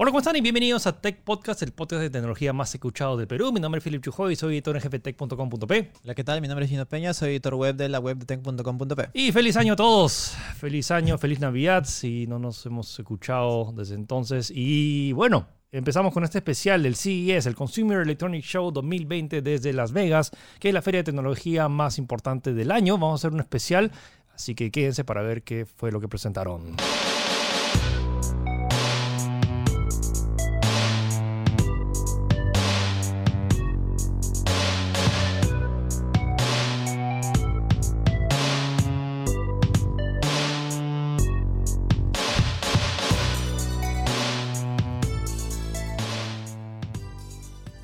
[0.00, 0.36] Hola, ¿cómo están?
[0.36, 3.50] Y bienvenidos a Tech Podcast, el podcast de tecnología más escuchado del Perú.
[3.50, 5.92] Mi nombre es Philip Chujoy y soy editor en gftech.com.p.
[6.04, 6.40] Hola, ¿qué tal?
[6.40, 9.08] Mi nombre es Gino Peña, soy editor web de la web de tech.com.p.
[9.12, 10.36] Y feliz año a todos.
[10.56, 14.52] Feliz año, feliz Navidad, si no nos hemos escuchado desde entonces.
[14.54, 19.90] Y bueno, empezamos con este especial del CES, el Consumer Electronic Show 2020 desde Las
[19.90, 20.30] Vegas,
[20.60, 22.98] que es la feria de tecnología más importante del año.
[22.98, 23.90] Vamos a hacer un especial,
[24.32, 26.76] así que quédense para ver qué fue lo que presentaron.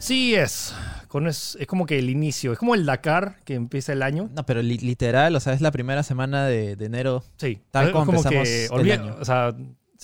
[0.04, 0.74] Sí es.
[1.08, 4.28] Con es, es como que el inicio, es como el Dakar que empieza el año.
[4.34, 7.24] No, pero li- literal, o sea, es la primera semana de, de enero.
[7.38, 8.48] Sí, Tal es como que empezamos
[8.82, 9.16] el año.
[9.18, 9.54] o sea,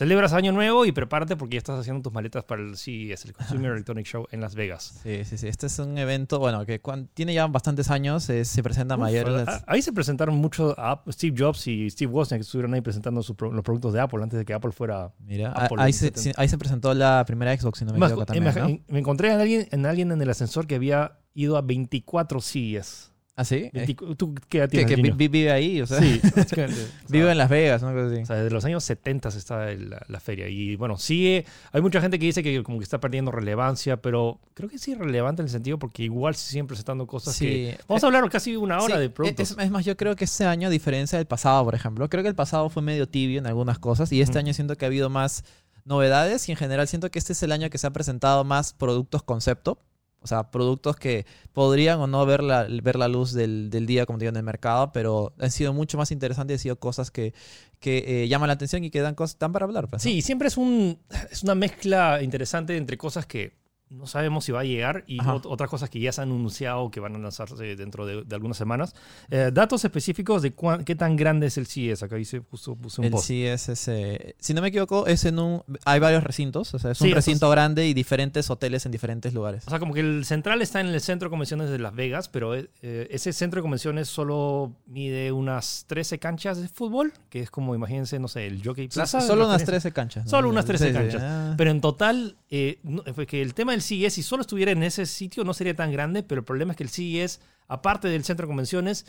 [0.00, 3.34] celebras año nuevo y prepárate porque ya estás haciendo tus maletas para el CES, el
[3.34, 4.98] Consumer Electronic Show en Las Vegas.
[5.02, 5.46] Sí, sí, sí.
[5.46, 6.80] Este es un evento, bueno, que
[7.12, 9.28] tiene ya bastantes años, eh, se presenta Uf, mayor.
[9.46, 12.80] a- ahí se presentaron mucho a App- Steve Jobs y Steve Wozniak que estuvieron ahí
[12.80, 15.12] presentando los productos de Apple antes de que Apple fuera.
[15.18, 16.20] Mira, Apple ahí en se, 70.
[16.22, 18.78] sí, ahí se presentó la primera Xbox, si no me equivoco eh, también, me, ¿no?
[18.88, 23.12] me encontré alguien, en alguien en el ascensor que había ido a 24 CES.
[23.36, 23.70] ¿Ah, sí?
[23.72, 25.16] Eh, 20 ¿Tú qué edad que tienes, que vi- Gino?
[25.16, 26.82] vi- vive ahí, o sea, Sí, básicamente.
[26.82, 27.90] O sea, vive en Las Vegas, ¿no?
[27.92, 28.20] Cosa así.
[28.22, 30.46] O sea, desde los años 70 está el- la, la feria.
[30.48, 31.46] Y bueno, sigue.
[31.72, 34.92] Hay mucha gente que dice que como que está perdiendo relevancia, pero creo que sí
[34.92, 37.76] es relevante en el sentido porque igual se siguen presentando cosas que.
[37.78, 37.84] Sí.
[37.88, 39.50] Vamos a hablar casi una hora Sí, de productos.
[39.52, 42.22] Es, es más, yo creo que este año, a diferencia del pasado, por ejemplo, creo
[42.22, 44.46] que el pasado fue medio tibio en algunas cosas y este Ujú.
[44.46, 45.44] año siento que ha habido más
[45.86, 48.74] novedades y en general siento que este es el año que se ha presentado más
[48.74, 49.78] productos concepto.
[50.22, 54.04] O sea, productos que podrían o no ver la, ver la luz del, del día,
[54.04, 57.10] como digo, en el mercado, pero han sido mucho más interesantes y han sido cosas
[57.10, 57.32] que,
[57.78, 59.88] que eh, llaman la atención y que dan, cosas, dan para hablar.
[59.88, 60.02] pues.
[60.02, 60.98] Sí, siempre es, un,
[61.30, 63.59] es una mezcla interesante entre cosas que
[63.90, 65.34] no sabemos si va a llegar y Ajá.
[65.44, 68.56] otras cosas que ya se han anunciado que van a lanzarse dentro de, de algunas
[68.56, 68.94] semanas.
[69.30, 72.02] Eh, datos específicos de cuán- qué tan grande es el CES.
[72.04, 73.26] Acá dice, justo puse un El post.
[73.26, 75.62] CES es, eh, si no me equivoco, es en un...
[75.84, 79.64] Hay varios recintos, o sea, es un recinto grande y diferentes hoteles en diferentes lugares.
[79.66, 82.28] O sea, como que el central está en el centro de convenciones de Las Vegas,
[82.28, 82.68] pero eh,
[83.10, 88.18] ese centro de convenciones solo mide unas 13 canchas de fútbol, que es como, imagínense,
[88.18, 89.20] no sé, el Jockey Plaza.
[89.20, 89.90] Solo unas referencia.
[89.90, 90.24] 13 canchas.
[90.26, 90.30] ¿no?
[90.30, 91.22] Solo unas 13 Sí, sí, canchas.
[91.24, 91.54] ah.
[91.56, 94.82] Pero en total, eh, no- fue que el tema del CES, si solo estuviera en
[94.82, 98.24] ese sitio, no sería tan grande, pero el problema es que el CES, aparte del
[98.24, 99.06] centro de convenciones,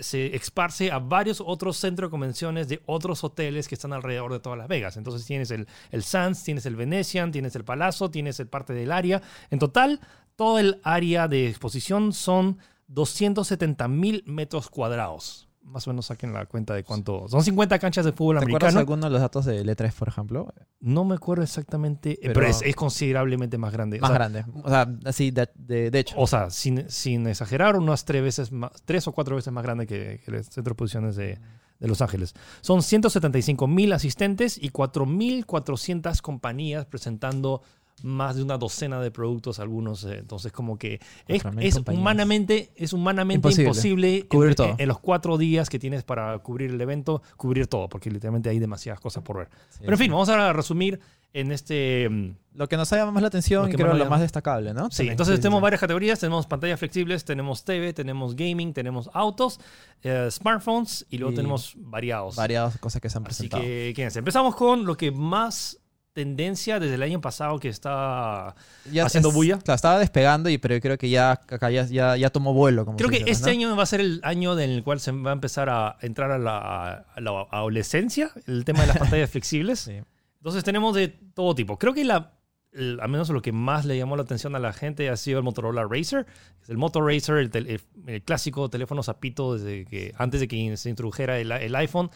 [0.00, 4.40] se esparce a varios otros centros de convenciones de otros hoteles que están alrededor de
[4.40, 4.96] todas Las Vegas.
[4.96, 8.92] Entonces tienes el, el Sands, tienes el Venetian, tienes el Palazzo, tienes el parte del
[8.92, 9.22] área.
[9.50, 10.00] En total,
[10.36, 12.58] todo el área de exposición son
[12.88, 15.48] 270 mil metros cuadrados.
[15.64, 17.26] Más o menos saquen la cuenta de cuánto.
[17.28, 18.78] Son 50 canchas de fútbol ¿Te americano.
[18.78, 20.52] alguno de los datos de E3, por ejemplo?
[20.80, 23.98] No me acuerdo exactamente, eh, pero, Pero- es, es considerablemente más grande.
[23.98, 24.44] Más o sea, grande.
[24.62, 26.14] O sea, así, de, de, de hecho.
[26.18, 29.86] O sea, sin, sin exagerar, unas tres veces más, tres o cuatro veces más grande
[29.86, 31.38] que, que el centro de posiciones de,
[31.80, 32.34] de Los Ángeles.
[32.60, 37.62] Son 175 mil asistentes y 4.400 compañías presentando
[38.02, 40.04] más de una docena de productos, algunos.
[40.04, 43.68] eh, Entonces, como que es, 4.000 es humanamente, es humanamente Imposible.
[43.68, 44.66] imposible, Cubrir en, todo.
[44.70, 48.50] en- en los cuatro días que tienes para cubrir el evento, cubrir todo, porque literalmente
[48.50, 49.48] hay demasiadas cosas por ver.
[49.70, 50.10] Sí, Pero en fin, sí.
[50.12, 51.00] vamos a resumir
[51.32, 52.08] en este...
[52.10, 54.20] mm, Lo que nos llama más la Lo atención que y creo más lo más
[54.20, 54.88] destacable, ¿no?
[54.90, 55.12] Sí, También.
[55.14, 55.62] entonces Sí, tenemos sí.
[55.62, 56.20] varias categorías.
[56.20, 59.58] Tenemos pantallas flexibles, tenemos TV, tenemos gaming, tenemos autos,
[60.04, 62.36] eh, smartphones y luego Y tenemos variados.
[62.36, 63.62] Variadas cosas que se han Así presentado.
[63.64, 64.18] que, quédense.
[64.20, 65.80] Empezamos con lo que más
[66.14, 68.54] tendencia desde el año pasado que está...
[68.90, 69.58] Ya haciendo es- bulla.
[69.58, 72.84] Claro, estaba despegando, y, pero creo que ya acá ya, ya, ya tomó vuelo.
[72.86, 73.50] Como Creo que dice, este ¿no?
[73.52, 76.30] año va a ser el año en el cual se va a empezar a entrar
[76.30, 79.80] a la, a la adolescencia, el tema de las pantallas flexibles.
[79.80, 80.00] Sí.
[80.38, 81.78] Entonces tenemos de todo tipo.
[81.78, 82.32] Creo que la,
[82.72, 85.38] el- al menos lo que más le llamó la atención a la gente ha sido
[85.38, 86.26] el Motorola Racer.
[86.68, 90.76] El Moto Racer, el, tel- el- el clásico teléfono zapito desde que, antes de que
[90.76, 92.10] se introdujera el iPhone.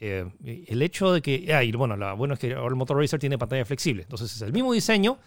[0.00, 0.24] Eh,
[0.68, 3.20] el hecho de que, ah, y bueno, lo bueno es que ahora el Moto Racer
[3.20, 4.02] tiene pantalla flexible.
[4.02, 5.18] Entonces es el mismo diseño,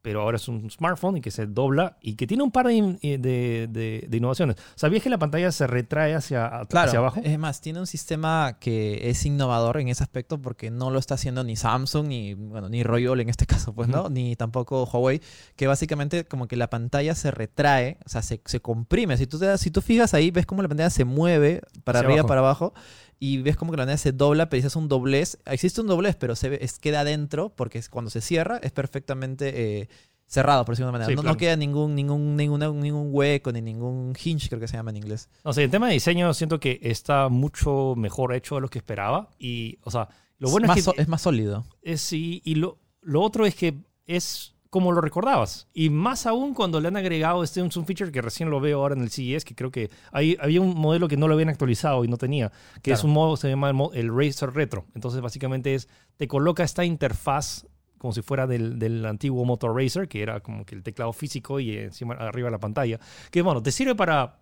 [0.00, 2.96] pero ahora es un smartphone y que se dobla y que tiene un par de,
[3.02, 4.56] eh, de- de- de innovaciones.
[4.76, 7.20] ¿Sabías que la pantalla se retrae hacia, Claro, hacia abajo?
[7.22, 11.14] es más, tiene un sistema que es innovador en ese aspecto porque no lo está
[11.14, 14.02] haciendo ni Samsung ni, bueno, ni Royol en este caso, pues, ¿no?
[14.02, 14.10] Ujú.
[14.10, 15.20] Ni tampoco Huawei,
[15.56, 19.16] que básicamente como que la pantalla se retrae, o sea, se, se comprime.
[19.18, 22.06] Si tú, te si tú fijas ahí, ves cómo la pantalla se mueve para Hacia
[22.06, 22.28] arriba, abajo.
[22.28, 22.74] para abajo,
[23.18, 25.38] y ves como que la pantalla se dobla, pero dices un doblez.
[25.46, 28.72] Existe un doblez, pero se ve- es, queda adentro porque es- cuando se cierra es
[28.72, 29.80] perfectamente...
[29.82, 29.88] eh,
[30.30, 31.08] cerrado, por decirlo de una manera.
[31.08, 31.32] Sí, no, claro.
[31.34, 34.98] no queda ningún, ningún, ninguna- ningún hueco ni ningún hinge, creo que se llama en
[34.98, 35.30] inglés.
[35.42, 38.76] No sé, el tema de diseño siento que está mucho mejor hecho de lo que
[38.76, 39.30] esperaba.
[39.38, 41.64] Y, o sea, lo bueno es que so- es más sólido.
[41.80, 45.66] es sí, y lo, lo otro es que es como lo recordabas.
[45.72, 48.94] Y más aún cuando le han agregado este un feature que recién lo veo ahora
[48.94, 52.04] en el CES, que creo que hay, había un modelo que no lo habían actualizado
[52.04, 54.84] y no tenía, que es un modo, se llama el, Razer Retro.
[54.94, 57.66] Entonces básicamente es, te coloca esta interfaz
[57.96, 61.58] como si fuera del, del antiguo Motor Racer, que era como que el teclado físico
[61.60, 63.00] y encima arriba la pantalla.
[63.30, 64.38] Que bueno, te sirve para...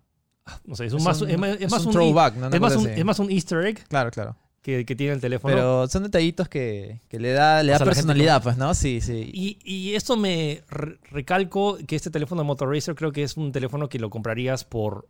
[0.64, 2.60] No sé, es, un más, es más- es es más un un, throwback, ¿no?
[2.60, 4.36] Más un- es más un easter egg Claro, claro.
[4.66, 5.54] Que, que tiene el teléfono.
[5.54, 8.74] Pero son detallitos que, que le da, le O da sea, personalidad, pues, ¿no?
[8.74, 9.30] Sí, sí.
[9.32, 13.36] Y, y esto me re- recalco que este teléfono de Motor Racer creo que es
[13.36, 15.06] un teléfono que lo comprarías por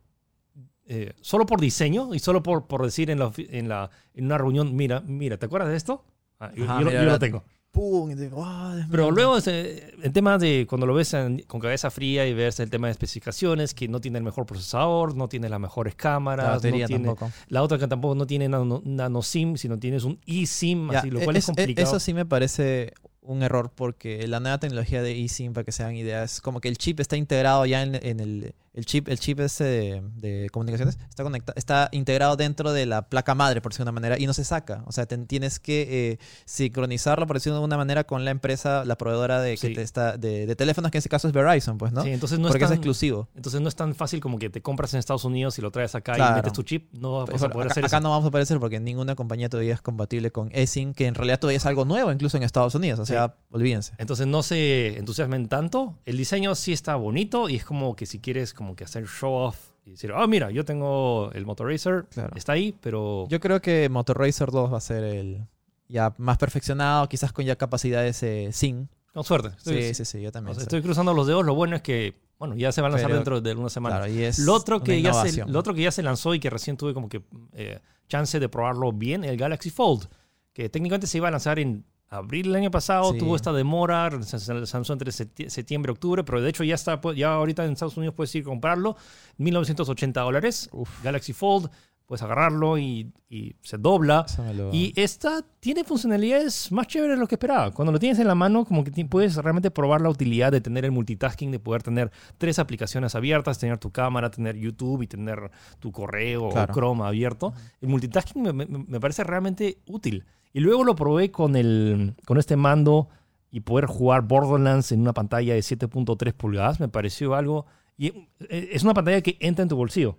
[0.85, 4.37] eh, solo por diseño y solo por, por decir en, la, en, la, en una
[4.37, 6.05] reunión, mira, mira, ¿te acuerdas de esto?
[6.39, 7.43] Ah, yo, Ajá, yo lo- mira, yo lo ahora- tengo.
[7.77, 8.09] ¡Pum!
[8.11, 9.11] Y te digo, "Ah, Pero mío".
[9.11, 12.69] luego, este, en temas de cuando lo ves en- con cabeza fría y ves el
[12.69, 16.51] tema de especificaciones, que no tiene el mejor procesador, no tiene las mejores cámaras, la
[16.53, 17.31] batería no tiene, tampoco.
[17.49, 21.09] la otra que tampoco no tiene nano, nano SIM, sino tienes un eSIM, Ya, así,
[21.11, 21.87] lo e- cual es, es- e- complicado.
[21.87, 25.83] Eso sí me parece un error porque la nueva tecnología de eSIM, para que se
[25.83, 29.19] hagan ideas, como que el chip está integrado ya en, en el, el chip, el
[29.19, 33.71] chip ese de, de comunicaciones, está, conecta, está integrado dentro de la placa madre, por
[33.71, 34.83] decirlo de una manera, y no se saca.
[34.85, 38.83] O sea, te- tienes que eh, sincronizarlo, por decirlo de alguna manera, con la empresa,
[38.85, 41.77] la proveedora de, que te está, de, de teléfonos, que en este caso es Verizon,
[41.77, 42.03] pues, ¿no?
[42.03, 43.29] Sí, entonces no porque es es tan- exclusivo.
[43.35, 45.95] Entonces no es tan fácil como que te compras en Estados Unidos y lo traes
[45.95, 46.33] acá Claro.
[46.33, 46.91] y metes tu chip.
[46.93, 49.73] No vas a poder acá, hacer acá no vamos a aparecer porque ninguna compañía todavía
[49.73, 52.99] es compatible con eSIM, que en realidad todavía es algo nuevo, incluso en Estados Unidos.
[52.99, 53.93] O sea, olvídense.
[53.97, 55.97] Entonces no se entusiasmen tanto.
[56.05, 59.31] El diseño sí está bonito y es como que si quieres como que hacer show
[59.33, 62.35] off y decir, ah, mira, yo tengo el Motor Racer, Claro.
[62.35, 65.45] está ahí, pero Yo creo que Motor Racer 2 va a ser el
[65.87, 68.87] ya más perfeccionado, quizás con ya capacidades eh, SIM.
[69.13, 69.49] con suerte.
[69.57, 70.55] Estoy, Sí, sí, sí, yo o también.
[70.55, 71.45] sea, estoy- cruzando los dedos.
[71.45, 73.95] Lo bueno es que, bueno, ya se va a lanzar Pero- dentro de una semana.
[73.97, 76.39] Claro, y es Lo otro, que ya se, lo otro que ya se lanzó y
[76.39, 77.21] que recién tuve como que
[77.53, 77.79] eh,
[78.09, 80.07] chance de probarlo bien, el Galaxy Fold,
[80.53, 83.17] que técnicamente se iba a lanzar en abril del año pasado, Sí.
[83.19, 87.13] tuvo esta demora, lanzó entre septi- septiembre y octubre, pero de hecho ya está, pu-
[87.15, 88.95] ya ahorita en Estados Unidos puedes ir a comprarlo,
[89.37, 90.69] 1980 dólares.
[91.03, 91.69] Galaxy Fold,
[92.05, 94.25] puedes agarrarlo y, y se dobla.
[94.55, 97.71] Lo- Y esta tiene funcionalidades más chéveres de lo que esperaba.
[97.71, 100.85] Cuando lo tienes en la mano, como que puedes realmente probar la utilidad de tener
[100.85, 105.51] el multitasking, de poder tener tres aplicaciones abiertas, tener tu cámara, tener YouTube y tener
[105.79, 106.71] tu correo Claro.
[106.71, 107.53] o Chrome abierto.
[107.81, 110.23] El multitasking me, me- me parece realmente útil.
[110.53, 113.09] Y luego lo probé con, el, con este mando
[113.51, 116.79] y poder jugar Borderlands en una pantalla de 7.3 pulgadas.
[116.79, 117.65] Me pareció algo...
[117.97, 118.07] Y
[118.49, 120.17] eh, es una pantalla que entra en tu bolsillo.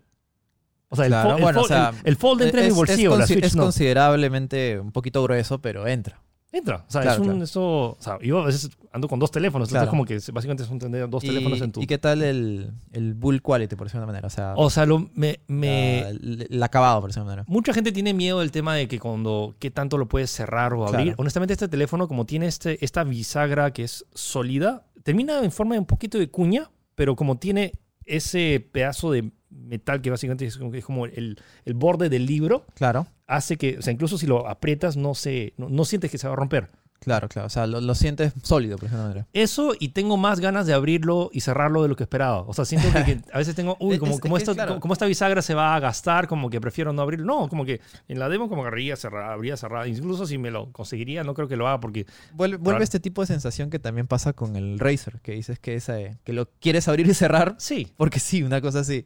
[0.89, 2.69] O sea, el, Claro, fo- el bueno, fo- o sea, el- el fold entra en
[2.69, 3.63] mi bolsillo, es la consi- Switch es no.
[3.65, 6.21] considerablemente un poquito grueso, pero entra.
[6.51, 6.85] Entra.
[6.89, 7.45] O sea, Claro, es un, claro.
[7.45, 9.69] eso, o sea, yo a veces ando con dos teléfonos.
[9.69, 9.85] Claro.
[9.85, 11.83] Entonces, como que básicamente es un tener dos teléfonos en tu.
[11.83, 14.27] ¿Y qué tal el, el bull quality, por decirlo de una manera?
[14.27, 17.53] O sea, O sea, lo- me, me- la- el, acabado, por decirlo de una manera.
[17.53, 20.87] mucha gente tiene miedo del tema de que cuando qué tanto lo puedes cerrar o
[20.87, 21.07] abrir.
[21.09, 21.17] Claro.
[21.21, 25.81] Honestamente, este teléfono, como tiene este, esta bisagra que es sólida, termina en forma de
[25.81, 27.73] un poquito de cuña, pero como tiene
[28.07, 32.67] ese pedazo de metal que básicamente es como, es como el, el borde del libro,
[32.75, 33.07] Claro.
[33.27, 36.27] hace que, o sea, incluso si lo aprietas, no, se, no, no sientes que se
[36.27, 36.71] va a romper.
[37.01, 37.47] Claro, claro.
[37.47, 39.27] O sea, lo, lo sientes sólido, por manera.
[39.33, 42.41] Eso y tengo más ganas de abrirlo y cerrarlo de lo que esperaba.
[42.43, 44.81] O sea, siento que, que a veces tengo, uy, como, es como, que, claro.
[44.81, 47.25] como- esta bisagra se va a gastar, como que prefiero no abrirlo.
[47.27, 49.87] No, como que en la demo como agarraría, cerrar, abría, cerrar.
[49.89, 52.05] Incluso si me lo conseguiría, no creo que lo haga porque...
[52.35, 55.89] Vuelve, este tipo de sensación que también pasa con el Razer, que dices que, es,
[55.89, 57.89] eh, que lo quieres abrir y cerrar Sí.
[57.97, 59.05] porque sí, una cosa así.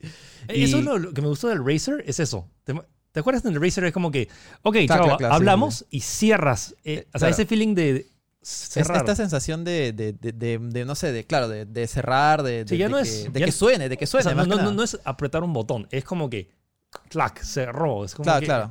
[0.53, 2.49] Y- Eso es lo, lo que me gustó del Razer, es eso.
[2.65, 2.75] ¿Te,
[3.13, 3.85] te acuerdas del Razer?
[3.85, 4.29] Es como que,
[4.63, 6.75] ok, Claro, sí, hablamos y cierras.
[6.85, 7.33] Eh, Eh, o sea, claro.
[7.35, 8.07] ese feeling de
[8.43, 12.77] Es esta sensación de, de, de, de- no sé, de claro, de, cerrar, de, Sí,
[12.77, 14.25] ya de no que, es- ya que no- suene, de que O suene.
[14.25, 14.69] sea, no, más que no- nada.
[14.71, 16.51] no- no es apretar un botón, es como que,
[17.09, 18.05] clac, cerró.
[18.05, 18.71] Es como Claro, que- claro.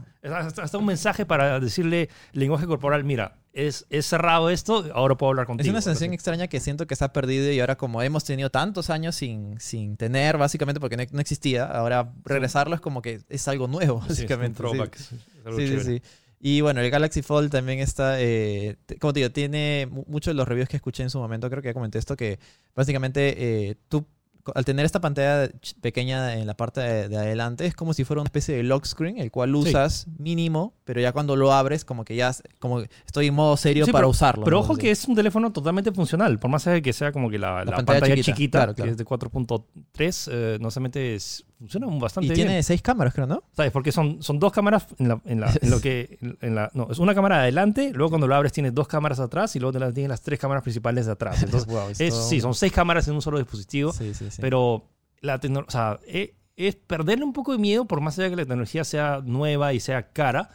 [0.61, 5.45] Hasta un mensaje para decirle lenguaje corporal, mira, es, es cerrado esto, ahora puedo hablar
[5.45, 5.65] contigo.
[5.67, 8.49] Es una sensación extraña que siento que se ha perdido y ahora como hemos tenido
[8.49, 13.21] tantos años sin, sin tener, básicamente porque no, no existía, ahora regresarlo es como que
[13.29, 14.63] es algo nuevo, Sí, es básicamente.
[14.63, 15.15] sí.
[15.39, 15.83] es algo Sí, sí, chévere.
[15.97, 16.01] sí.
[16.43, 20.35] Y bueno, el Galaxy Fold también está, eh, como te digo, tiene mu- muchos de
[20.35, 22.39] los reviews que escuché en su momento, creo que ya comenté esto, que
[22.75, 23.35] básicamente
[23.69, 24.07] eh, tú,
[24.55, 25.49] al tener esta pantalla
[25.81, 28.85] pequeña en la parte de, de adelante, es como si fuera una especie de lock
[28.85, 33.27] screen, el cual usas mínimo, pero ya cuando lo abres, como que ya, como estoy
[33.27, 34.43] en modo serio Sí, para pero- usarlo.
[34.45, 34.63] Pero ¿no?
[34.63, 37.71] ojo que es un teléfono totalmente funcional, por más que sea como que la, la
[37.75, 42.25] pantalla pantalla, chiquita, chiquita, claro, que es de 4.3, eh, no solamente es- funciona bastante
[42.27, 42.47] Y bien.
[42.47, 43.43] tiene seis cámaras, creo, ¿no?
[43.53, 43.71] ¿Sabes?
[43.71, 46.17] Porque son, son dos cámaras en, la, en, la- en lo que.
[46.41, 49.55] En la, no, es una cámara adelante, luego cuando lo abres tienes dos cámaras atrás
[49.55, 51.41] y luego tienes las tres cámaras principales de atrás.
[51.43, 54.29] Entonces, Wow, es es- todo sí, son seis cámaras en un solo dispositivo, Sí, sí,
[54.29, 54.41] sí.
[54.41, 54.89] pero
[55.21, 58.35] la tecno- o sea, e- es perderle un poco de miedo, por más allá que
[58.35, 60.49] la tecnología sea nueva y sea cara,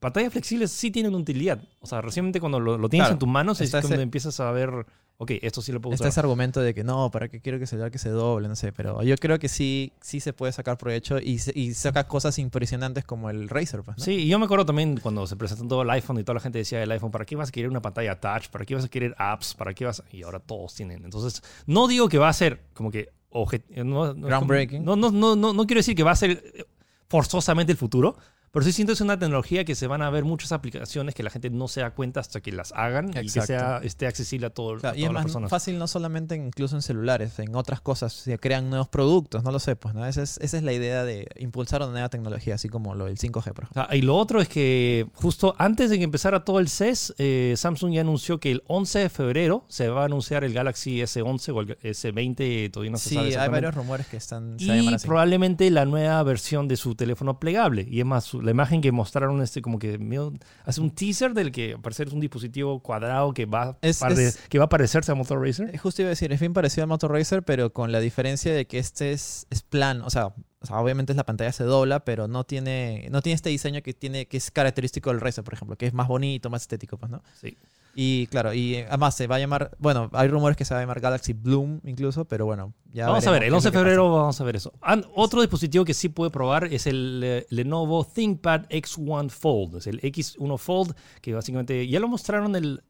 [0.00, 1.62] pantallas flexibles sí tienen utilidad.
[1.80, 4.40] O sea, recientemente cuando lo, lo tienes Claro, en tus manos es cuando ese- empiezas
[4.40, 4.86] a ver,
[5.18, 6.10] ok, esto sí lo puedo Está usar.
[6.10, 8.48] ese argumento de que no, ¿para qué quiero que el celular que se doble?
[8.48, 12.08] No sé, pero yo creo que sí, sí se puede sacar provecho y, y saca
[12.08, 14.04] cosas impresionantes como el Razer, pues, ¿no?
[14.04, 16.40] Sí, y yo me acuerdo también cuando se presentó todo el iPhone y toda la
[16.40, 18.48] gente decía el iPhone, ¿para qué vas a querer una pantalla touch?
[18.48, 19.54] ¿Para qué vas a querer apps?
[19.54, 21.04] ¿Para qué vas a-?" Y ahora todos tienen.
[21.04, 23.10] Entonces, no digo que va a ser como que...
[23.30, 24.84] obje- No, no, Groundbreaking.
[24.84, 26.64] No, no, no, no, no quiero decir que va a ser eh,
[27.08, 28.16] forzosamente el futuro,
[28.54, 31.22] pero sí siento que es una tecnología que se van a ver muchas aplicaciones que
[31.22, 34.46] la gente no se da cuenta hasta que las hagan y que sea, esté accesible
[34.46, 35.50] a, todo, O sea, a y es las más personas.
[35.50, 39.50] fácil no solamente en- incluso en celulares, en otras cosas, se crean nuevos productos, no
[39.50, 40.06] lo sé, pues, ¿no?
[40.06, 43.18] Esa es, esa es la idea de impulsar una nueva tecnología, así como lo del
[43.18, 43.84] 5G, por ejemplo.
[43.86, 47.54] Sea, y lo otro es que justo antes de que empezara todo el CES, eh,
[47.56, 51.52] Samsung ya anunció que el 11 de febrero se va a anunciar el Galaxy S11
[51.54, 53.66] o el S20, todavía no se sí, sabe hay exactamente.
[53.66, 55.06] varios rumores que están, se Y así.
[55.06, 57.86] probablemente la nueva versión de su teléfono plegable.
[57.90, 60.32] Y es más, su- la imagen que mostraron este como que medio-
[60.64, 64.26] hace un teaser del que parecer es un dispositivo cuadrado que va, a Es- pare-
[64.28, 65.70] es- que va a parecerse a Motor Racer.
[65.74, 68.54] Eh, Justo iba a decir, es bien parecido al Motor Racer, pero con la diferencia
[68.54, 70.04] de que este es, es plano.
[70.06, 73.50] O sea, o sea, obviamente la pantalla se dobla, pero no tiene, no tiene este
[73.50, 76.62] diseño que tiene, que es característico del Racer, por ejemplo, que es más bonito, más
[76.62, 77.22] estético, pues, ¿no?
[77.40, 77.56] Sí.
[77.96, 80.80] Y claro, y eh, además se va a llamar, bueno, hay rumores que se va
[80.80, 83.68] a llamar Galaxy Bloom incluso, pero bueno, ya vamos a ver, el qué es 11
[83.68, 83.84] lo de pasa.
[83.84, 84.72] febrero vamos a ver eso.
[84.80, 89.76] An- otro dispositivo que sí puede probar es el eh, Lenovo ThinkPad X1 Fold.
[89.76, 92.82] Es el X1 Fold, que básicamente ya lo mostraron el,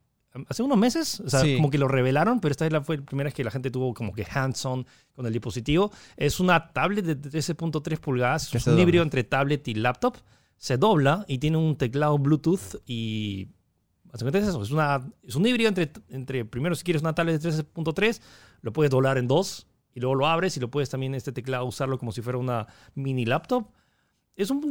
[0.48, 1.20] hace unos meses.
[1.20, 1.56] O sea, Sí.
[1.56, 3.70] como que lo revelaron, pero esta es la, fue la primera vez que la gente
[3.70, 5.92] tuvo como que hands-on con el dispositivo.
[6.16, 8.48] Es una tablet de 13.3 pulgadas.
[8.48, 10.16] Que Es un híbrido entre tablet y laptop.
[10.56, 13.48] Se dobla y tiene un teclado Bluetooth y...
[14.14, 17.42] Básicamente es eso, es, una, es un híbrido entre, entre, primero si quieres una tablet
[17.42, 18.20] de 13.3,
[18.60, 21.64] lo puedes doblar en dos y luego lo abres y lo puedes también este teclado
[21.64, 23.66] usarlo como si fuera una mini laptop.
[24.36, 24.62] Es un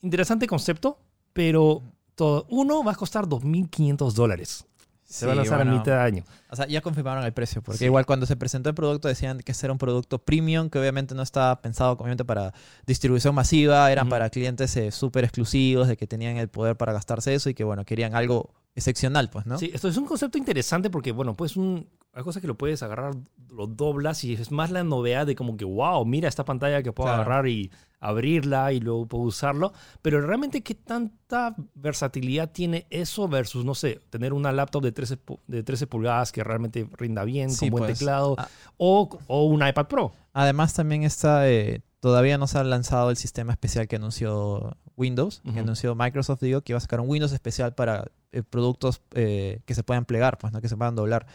[0.00, 1.00] interesante concepto,
[1.32, 1.82] pero
[2.14, 4.64] todo, uno va a costar 2.500 dólares.
[5.02, 6.24] Se va a Sí, lanzar bueno, a mitad de año.
[6.48, 7.84] O sea, ya confirmaron el precio, porque Sí.
[7.86, 11.22] igual cuando se presentó el producto decían que era un producto premium, que obviamente no
[11.22, 12.54] estaba pensado obviamente para
[12.86, 17.34] distribución masiva, eran para clientes eh, súper exclusivos, de que tenían el poder para gastarse
[17.34, 19.58] eso y que bueno, querían algo excepcional, pues, ¿no?
[19.58, 22.82] Sí, esto es un concepto interesante porque, bueno, pues un, hay cosas que lo puedes
[22.82, 23.14] agarrar,
[23.50, 26.92] lo doblas y es más la novedad de como que, wow, mira esta pantalla que
[26.92, 27.22] puedo Claro.
[27.22, 29.72] agarrar y abrirla y luego puedo usarlo.
[30.02, 35.18] Pero realmente, ¿qué tanta versatilidad tiene eso versus, no sé, tener una laptop de 13,
[35.24, 37.98] pu- de 13 pulgadas que realmente rinda bien, Sí, con buen pues.
[37.98, 38.48] teclado, Ah.
[38.76, 40.12] o, o un iPad Pro?
[40.32, 45.40] Además también está, eh, todavía no se ha lanzado el sistema especial que anunció Windows,
[45.52, 48.04] que anunció Microsoft, digo, que iba a sacar un Windows especial para
[48.34, 50.60] eh, productos eh, que se puedan plegar, pues, ¿no?
[50.60, 51.26] Que se puedan doblar.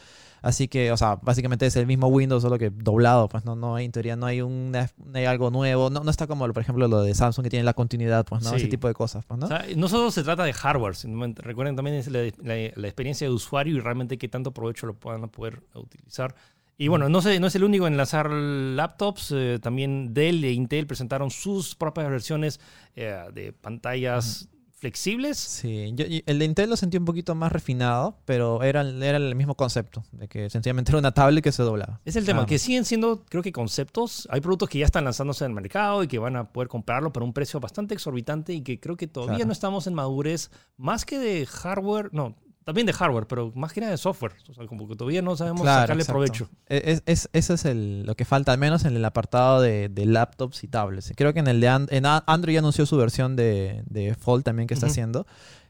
[0.42, 3.76] Así que, o sea, básicamente es el mismo Windows, solo que doblado, pues no, no
[3.76, 6.62] hay, en teoría no hay, una- no hay algo nuevo, no, no está como, por
[6.62, 8.52] ejemplo, lo de Samsung que tiene la continuidad, pues, ¿no?
[8.52, 8.56] Sí.
[8.56, 9.48] Ese tipo de cosas, pues, ¿no?
[9.48, 12.88] O sea, no solo se trata de hardware, sino, recuerden también es la, la- la
[12.88, 16.34] experiencia de usuario y realmente qué tanto provecho lo puedan poder utilizar.
[16.78, 20.54] Y bueno, no, sé, no es el único en lanzar laptops, eh, también Dell e
[20.54, 22.62] Intel presentaron sus propias versiones
[22.96, 24.48] eh, de pantallas
[24.80, 25.38] flexibles.
[25.38, 29.18] Sí, yo- y el de Intel lo sentí un poquito más refinado, pero era, era
[29.18, 32.00] el mismo concepto, de que sencillamente era una tablet que se doblaba.
[32.06, 34.28] Es el tema, que siguen siendo, creo que conceptos.
[34.32, 37.12] Hay productos que ya están lanzándose en el mercado y que van a poder comprarlo
[37.14, 39.48] por un precio bastante exorbitante y que creo que todavía Claro.
[39.48, 42.36] no estamos en madurez, más que de hardware, no,
[42.70, 44.34] también de hardware, pero más que nada de software.
[44.50, 46.14] O sea, como que todavía no sabemos Claro, sacarle exacto.
[46.20, 46.50] provecho.
[46.68, 49.90] E- Es, es- eso es el- lo que falta, al menos en el apartado de,
[49.90, 51.12] de laptops y tablets.
[51.16, 54.44] Creo que en el de And- en Android ya anunció su versión de, de Fold
[54.44, 54.92] también que está Ujú.
[54.92, 55.28] haciendo,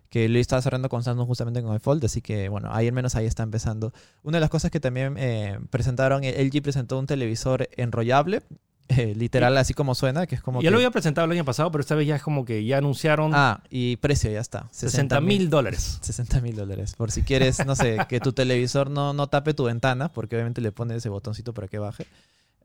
[0.09, 2.93] que lo está cerrando con Samsung justamente con el Fold, así que bueno, ahí al
[2.93, 3.93] menos ahí está empezando.
[4.23, 8.41] Una de las cosas que también eh, presentaron, LG presentó un televisor enrollable,
[8.89, 10.61] eh, literal así como suena, que es como...
[10.61, 12.65] ya que- lo había presentado el año pasado, pero esta vez ya es como que
[12.65, 14.67] ya anunciaron Ah, y precio ya está.
[14.71, 15.99] 60 mil dólares.
[16.03, 16.95] 60 mil dólares.
[16.95, 20.59] Por si quieres, no sé, que tu televisor no, no tape tu ventana, porque obviamente
[20.61, 22.05] le pones ese botoncito para que baje.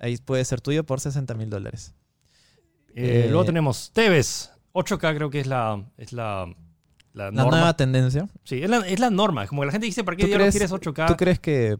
[0.00, 1.94] Ahí puede ser tuyo por 60 mil dólares.
[2.96, 4.50] Eh, Eh, luego tenemos TVs.
[4.72, 6.46] 8K creo que es la, es la,
[7.12, 7.50] la La norma.
[7.58, 8.28] nueva tendencia.
[8.44, 9.46] Sí, es la, es la norma.
[9.46, 11.06] Como que la gente dice, ¿para qué ¿Tú diablos quieres 8K?
[11.06, 11.76] ¿Tú crees que,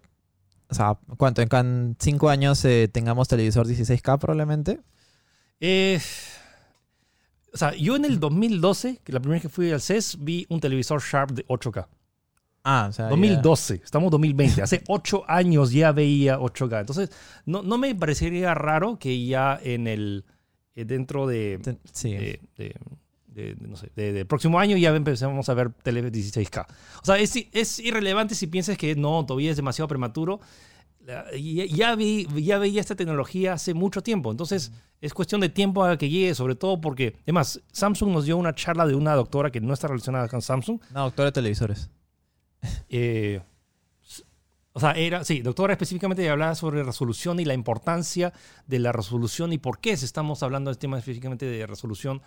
[0.75, 4.81] o sea, cuánto, en can- cinco años eh, tengamos televisor 16K probablemente?
[5.61, 6.01] Eh,
[7.53, 10.45] o sea, yo en el 2012, que la primera vez que fui al CES, vi
[10.49, 11.87] un televisor Sharp de 8K.
[12.65, 14.63] Ah, o sea, ya- 2012, estamos en 2020.
[14.63, 16.81] Hace 8 años ya veía 8K.
[16.81, 17.11] Entonces,
[17.47, 20.25] no, no me parecería raro que ya en el.
[20.75, 21.61] eh, dentro de.
[21.93, 22.11] sí.
[22.13, 22.75] de, de-
[23.35, 26.67] de- no sé, de- del próximo año ya empezamos a ver tele 16K.
[27.03, 30.41] O sea, es, es irrelevante si piensas que no, todavía es demasiado prematuro.
[31.07, 31.27] ya,
[31.67, 34.31] ya vi, ya veía esta tecnología hace mucho tiempo.
[34.31, 34.73] Entonces,
[35.03, 38.55] es cuestión de tiempo a que llegue, sobre todo porque, además, Samsung nos dio una
[38.55, 40.81] charla de una doctora que no está relacionada con Samsung.
[40.95, 41.91] No, doctor de televisores.
[42.89, 43.43] Eh,
[44.73, 48.33] o sea, era, sí, doctora específicamente hablaba sobre resolución y la importancia
[48.67, 52.23] de la resolución y por qué estamos hablando de tema específicamente de resolución.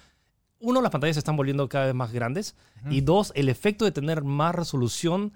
[0.59, 2.55] Uno, las pantallas se están volviendo cada vez más grandes.
[2.89, 5.33] Y dos, el efecto de tener más resolución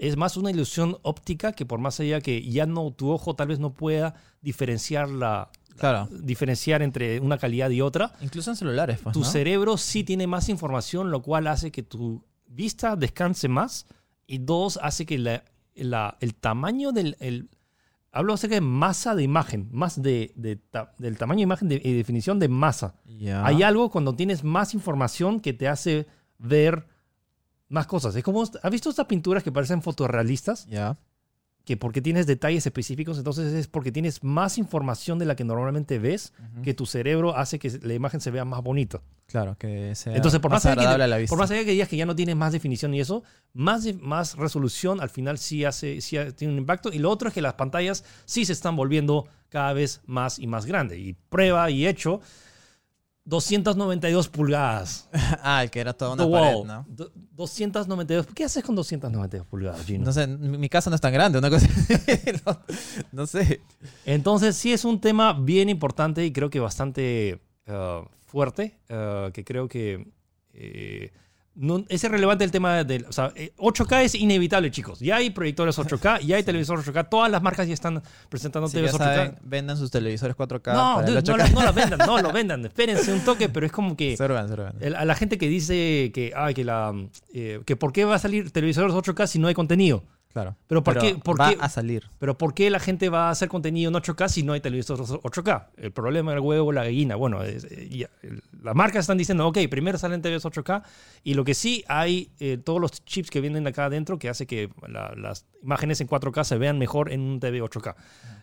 [0.00, 3.48] es más una ilusión óptica que por más allá que ya no tu ojo tal
[3.48, 6.08] vez no pueda diferenciar la Claro.
[6.10, 9.24] diferenciar entre una calidad y otra, Incluso en celulares, pues, tu ¿no?
[9.26, 13.84] cerebro sí tiene más información, lo cual hace que tu vista descanse más.
[14.26, 15.42] Y dos, hace que la-
[15.74, 17.16] la- el tamaño del...
[17.20, 17.48] el-
[18.14, 21.80] hablo acerca de masa de imagen, más de, de ta- del tamaño de imagen de,
[21.84, 22.94] y definición de masa.
[23.44, 26.06] Hay algo cuando tienes más información que te hace
[26.38, 26.86] ver
[27.68, 28.14] más cosas.
[28.16, 30.66] Es como, ¿has visto estas pinturas que parecen fotorrealistas?
[31.64, 35.98] Que porque tienes detalles específicos, entonces es porque tienes más información de la que normalmente
[35.98, 39.00] ves, que tu cerebro hace que la imagen se vea más bonita.
[39.26, 41.30] Claro, que sea Entonces, por más, agradable que, a la vista.
[41.30, 43.22] por más allá que digas que ya no tienes más definición y eso,
[43.54, 46.92] más, más resolución al final sí, hace, sí tiene un impacto.
[46.92, 50.46] Y lo otro es que las pantallas sí se están volviendo cada vez más y
[50.46, 50.98] más grandes.
[50.98, 52.20] Y prueba y hecho,
[53.24, 55.08] 292 pulgadas.
[55.42, 56.66] ah, el que era toda una The pared, wall.
[56.66, 56.84] ¿no?
[56.88, 58.26] Do- 292.
[58.34, 60.04] ¿Qué haces con 292 pulgadas, Gino?
[60.04, 61.66] No sé, mi, mi casa no es tan grande, una cosa
[62.46, 62.60] no,
[63.12, 63.60] no sé.
[64.04, 69.44] Entonces sí es un tema bien importante y creo que bastante eh, fuerte, eh, que
[69.44, 70.12] creo que
[70.52, 71.10] eh,
[71.56, 73.04] no- es irrelevante el tema del...
[73.06, 74.98] O sea, eh, 8K es inevitable, chicos.
[75.00, 78.80] Ya hay proyectores 8K, ya hay televisores 8K, todas las marcas ya están presentando ya
[78.80, 78.98] TVs 8K.
[78.98, 81.52] saben, vendan sus televisores 4K no, para el dude, 8K.
[81.52, 82.64] no, no lo vendan, no lo vendan.
[82.66, 84.16] Espérense un toque, pero es como que...
[84.80, 86.92] El- a la gente que dice que, ay, que, la,
[87.32, 90.02] eh, que por qué va a salir televisores 8K si no hay contenido.
[90.34, 90.56] Claro.
[90.66, 92.10] Pero ¿por qué- por va qué- a salir.
[92.18, 95.08] Pero ¿por qué la gente va a hacer contenido en 8K si no hay televisores
[95.22, 95.70] 8K?
[95.76, 97.14] El problema del huevo, la gallina.
[97.14, 98.08] Bueno, eh,
[98.62, 100.82] las marcas están diciendo, ok, primero salen TVs 8K
[101.22, 104.46] y lo que sí hay, eh, todos los chips que vienen acá adentro que hace
[104.46, 107.94] que la- las imágenes en 4K se vean mejor en un TV 8K.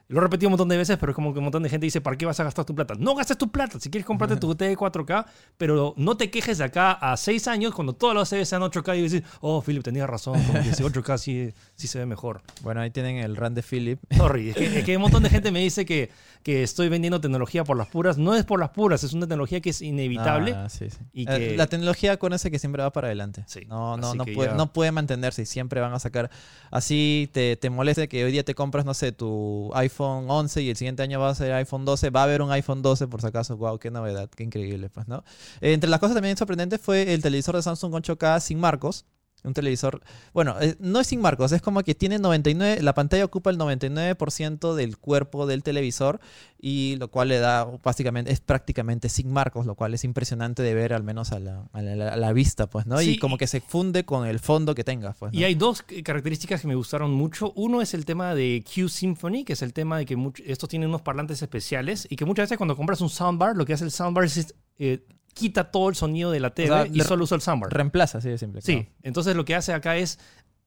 [0.08, 1.86] Lo he repetido un montón de veces, pero es como que un montón de gente
[1.86, 2.96] dice, ¿para qué vas a gastar tu plata?
[3.00, 3.80] No gastes tu plata.
[3.80, 5.26] Si quieres comprarte tu TV 4K,
[5.58, 8.98] pero no te quejes de acá a 6 años cuando todos los TVs sean 8K
[8.98, 12.42] y dices, oh, Philip, tenías razón, como que si 8K sí, sí se ve mejor.
[12.62, 14.00] Bueno, ahí tienen el run de Philip.
[14.18, 16.10] Sorry, es que, es que un montón de gente me dice que,
[16.44, 18.18] que estoy vendiendo tecnología por las puras.
[18.18, 20.54] No es por las puras, es una tecnología que es inevitable.
[20.56, 20.98] Ah, sí, sí.
[21.14, 23.46] y Eh, que- La tecnología, acuérdense que siempre va para adelante.
[23.70, 26.30] No, no, no, puede, ya- no puede mantenerse y siempre van a sacar.
[26.70, 30.70] Así te, te molesta que hoy día te compras, no sé, tu iPhone 11 y
[30.70, 32.10] el siguiente año va a ser iPhone 12.
[32.10, 33.58] Va a haber un iPhone 12 por si acaso.
[33.58, 35.24] Wow, qué novedad, qué increíble, pues, ¿no?
[35.62, 39.06] Entre las cosas también sorprendentes fue el televisor de Samsung 8K sin marcos.
[39.44, 40.02] Un televisor,
[40.34, 43.58] bueno, eh, no es sin marcos, es como que tiene 99, la pantalla ocupa el
[43.58, 46.20] 99% del cuerpo del televisor
[46.60, 50.74] y lo cual le da básicamente, es prácticamente sin marcos, lo cual es impresionante de
[50.76, 53.00] ver al menos a la, a la- a la vista, pues, ¿no?
[53.00, 55.40] Sí, y como que se funde con el fondo que tengas, pues, ¿no?
[55.40, 57.52] Y hay dos eh, características que me gustaron mucho.
[57.56, 60.90] Uno es el tema de Q Symphony, que es el tema de que estos tienen
[60.90, 63.92] unos parlantes especiales y que muchas veces cuando compras un soundbar, lo que hace el
[63.92, 67.42] soundbar es eh, quita todo el sonido de la TV sea, y solo usa el
[67.42, 67.74] soundbar.
[67.74, 68.62] Reemplaza, así de simple.
[68.62, 70.20] Sí, entonces lo que hace acá es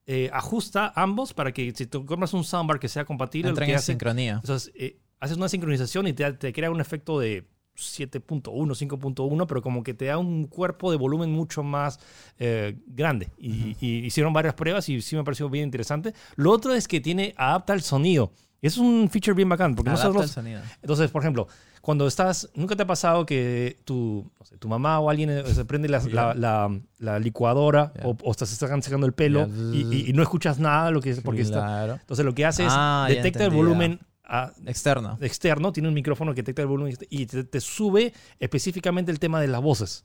[0.07, 3.67] eh, ajusta ambos para que si tú compras un soundbar que sea compatible, lo Entran
[3.67, 4.35] que en hace sincronía.
[4.35, 7.47] Entonces, eh, haces una sincronización y te, te crea un efecto de
[7.77, 11.99] 7.1, 5.1, pero como que te da un cuerpo de volumen mucho más
[12.39, 13.31] eh, grande.
[13.39, 16.15] Y, y hicieron varias pruebas y sí me pareció bien interesante.
[16.37, 18.33] Lo otro es que tiene, adapta el sonido.
[18.67, 20.31] Es un feature bien bacán, porque Adapta nosotros...
[20.31, 20.61] el sonido.
[20.81, 21.47] Entonces, por ejemplo,
[21.83, 25.45] cuando estás, ¿nunca te ha pasado que tu, no sé, tu mamá o alguien eh,
[25.55, 28.07] se prende la, la, la- la licuadora Ya.
[28.07, 29.53] o, o estás están sacando el pelo Ya.
[29.77, 31.61] y, y- y no escuchas nada lo que es porque está...
[31.61, 31.95] Claro.
[32.01, 35.19] Entonces lo que hace es Ah, detecta el volumen a- Externo.
[35.21, 39.41] externo, tiene un micrófono que detecta el volumen y te, te sube específicamente el tema
[39.41, 40.05] de las voces.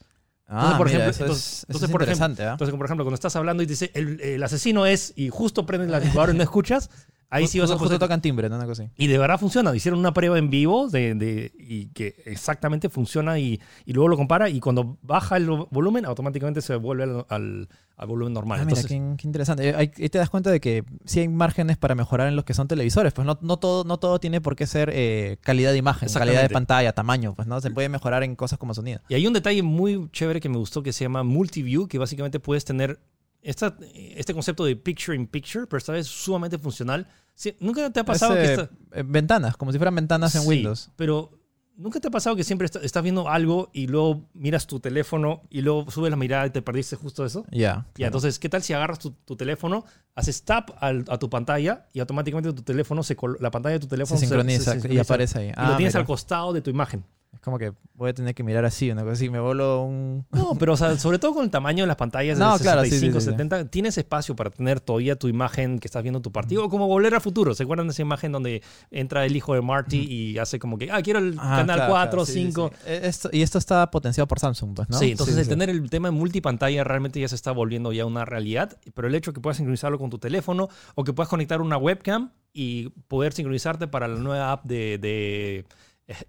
[0.51, 2.51] Ah, por mira, ejemplo, eso entonces- es, entonces, es por ejemplo, ¿ah?
[2.53, 5.65] Entonces, por ejemplo, cuando estás hablando y te dice el, el asesino es y justo
[5.65, 6.89] prendes la licuadora y no escuchas,
[7.29, 8.55] ahí sí vas a justo, tocan timbre, ¿no?
[8.57, 8.91] Una cosa así.
[8.97, 9.75] Y de verdad funciona.
[9.75, 14.17] Hicieron una prueba en vivo de, de- y que exactamente funciona y, y luego lo
[14.17, 18.59] compara y cuando baja el volumen automáticamente se vuelve al, al- al volumen normal.
[18.61, 19.69] Ah, mira, Entonces, qué, qué interesante.
[19.69, 22.53] Eh, Ahí, te das cuenta de que sí hay márgenes para mejorar en los que
[22.53, 23.11] son televisores.
[23.11, 26.41] Pues no, no, todo, no todo tiene por qué ser eh, calidad de imagen, calidad
[26.43, 27.35] de pantalla, tamaño.
[27.35, 29.01] Pues no se puede mejorar en cosas como sonido.
[29.09, 32.39] Y hay un detalle muy chévere que me gustó que se llama Multiview, que básicamente
[32.39, 32.99] puedes tener
[33.41, 37.07] esta, este concepto de picture in picture, pero esta vez sumamente funcional.
[37.33, 40.41] Sí, ¿Nunca te ha pasado Es, que está- eh, ventanas, como si fueran ventanas en
[40.41, 40.91] Sí, Windows.
[40.95, 41.31] Pero
[41.77, 45.43] ¿Nunca te ha pasado que siempre est- estás viendo algo y luego miras tu teléfono
[45.49, 47.45] y luego subes la mirada y te perdiste justo eso?
[47.51, 47.57] Ya.
[47.57, 48.07] Ya, claro.
[48.09, 52.01] entonces, ¿qué tal si agarras tu, tu teléfono, haces tap al- a tu pantalla y
[52.01, 55.47] automáticamente tu teléfono se la pantalla de tu se teléfono sincroniza, y sincroniza aparece ahí.
[55.47, 56.01] y Ah, lo tienes mira.
[56.01, 57.05] al costado de tu imagen.
[57.39, 59.29] Es como que voy a tener que mirar así, una cosa así.
[59.29, 60.25] Me vuelo un.
[60.33, 62.83] No, pero o sea, sobre todo con el tamaño de las pantallas de No, claro,
[62.83, 63.31] sí, 65, sí, sí, sí.
[63.31, 66.65] 70, tienes espacio para tener todavía tu imagen que estás viendo tu partido.
[66.65, 67.55] O como Volver a Futuro.
[67.55, 70.91] ¿Se acuerdan de esa imagen donde entra el hijo de Marty y hace como que,
[70.91, 72.71] ah, quiero el Ah, canal claro, 4, claro, sí, sí, 5?
[72.73, 72.81] sí.
[72.87, 74.97] Eh, Esto, y esto está potenciado por Samsung, pues, ¿no?
[74.99, 78.25] Sí, entonces el tener el tema de multipantalla realmente ya se está volviendo ya una
[78.25, 81.61] realidad, pero el hecho de que puedas sincronizarlo con tu teléfono o que puedas conectar
[81.61, 85.65] una webcam y poder sincronizarte para la nueva app de, de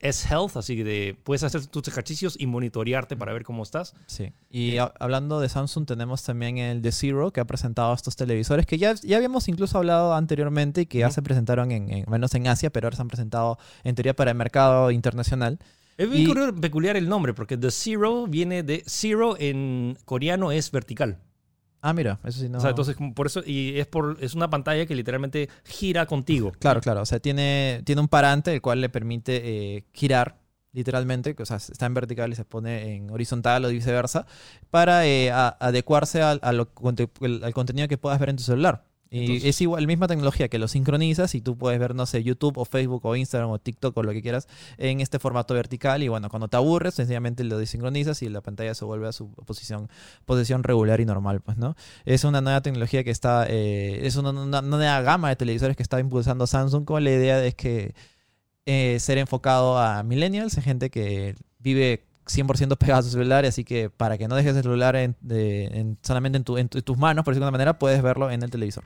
[0.00, 3.94] S-Health, así que de- puedes hacer tus ejercicios y monitorearte para ver cómo estás.
[4.06, 4.32] Sí.
[4.50, 8.66] Y ha- hablando de Samsung, tenemos también el de Zero, que ha presentado estos televisores
[8.66, 12.34] que ya, ya habíamos incluso hablado anteriormente y que ya se presentaron en, en- menos
[12.34, 15.58] en Asia, pero ahora se han presentado en teoría para el mercado internacional.
[15.96, 20.50] Es bien Y- curioso- peculiar el nombre, porque The Zero viene de Zero en coreano
[20.52, 21.18] es vertical.
[21.82, 22.58] Ah, mira, eso sí no.
[22.58, 26.52] O sea, entonces por eso y es por es una pantalla que literalmente gira contigo.
[26.58, 27.00] Claro, claro.
[27.02, 30.38] O sea, tiene, tiene un parante el cual le permite eh, girar,
[30.72, 34.26] literalmente, o sea, está en vertical y se pone en horizontal o viceversa,
[34.70, 36.70] para eh, a- adecuarse al, a lo
[37.42, 38.84] al contenido que puedas ver en tu celular.
[39.12, 42.22] Y Entonces- es igual, misma tecnología que lo sincronizas y tú puedes ver, no sé,
[42.22, 44.46] YouTube o Facebook o Instagram o TikTok o lo que quieras
[44.78, 46.02] en este formato vertical.
[46.04, 49.32] Y bueno, cuando te aburres, sencillamente lo desincronizas y la pantalla se vuelve a su
[49.32, 49.88] posición,
[50.26, 51.74] posición regular y normal, pues, ¿no?
[52.04, 55.98] Es una nueva tecnología que está, eh, es una, nueva gama de televisores que está
[55.98, 57.94] impulsando Samsung con la idea de que
[58.66, 63.90] eh, ser enfocado a millennials, gente que vive 100% pegado a su celular, así que
[63.90, 64.96] para que no dejes el celular
[66.02, 68.50] solamente en, tu- tu- tus manos, por decirlo de una manera, puedes verlo en el
[68.50, 68.84] televisor.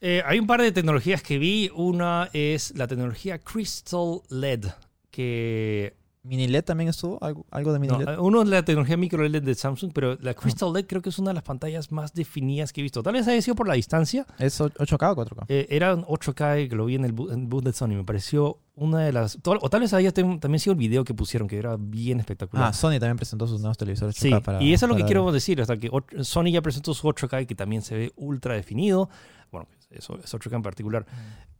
[0.00, 1.70] Eh, hay un par de tecnologías que vi.
[1.74, 4.66] Una es la tecnología Crystal LED,
[5.10, 7.18] que ¿Mini LED también estuvo?
[7.20, 8.18] ¿Algo, algo de mini no, LED?
[8.20, 11.18] uno es la tecnología micro LED de Samsung, pero la Crystal LED creo que es
[11.18, 13.02] una de las pantallas más definidas que he visto.
[13.02, 14.24] Tal vez haya sido por la distancia.
[14.38, 15.46] ¿Es o- 8K o 4K?
[15.48, 17.88] Eh, era un 8K que lo vi en el, booth de Sony.
[17.88, 19.36] Me pareció una de las.
[19.44, 22.68] O tal vez haya también sido el video que pusieron, que era bien espectacular.
[22.68, 25.04] Ah, Sony también presentó sus nuevos televisores 8K Sí, para- y eso es lo que
[25.04, 25.60] quiero decir.
[25.60, 29.10] Hasta que Sony ya presentó su 8K que también se ve ultra definido.
[29.50, 31.04] Bueno, eso es 8K en particular.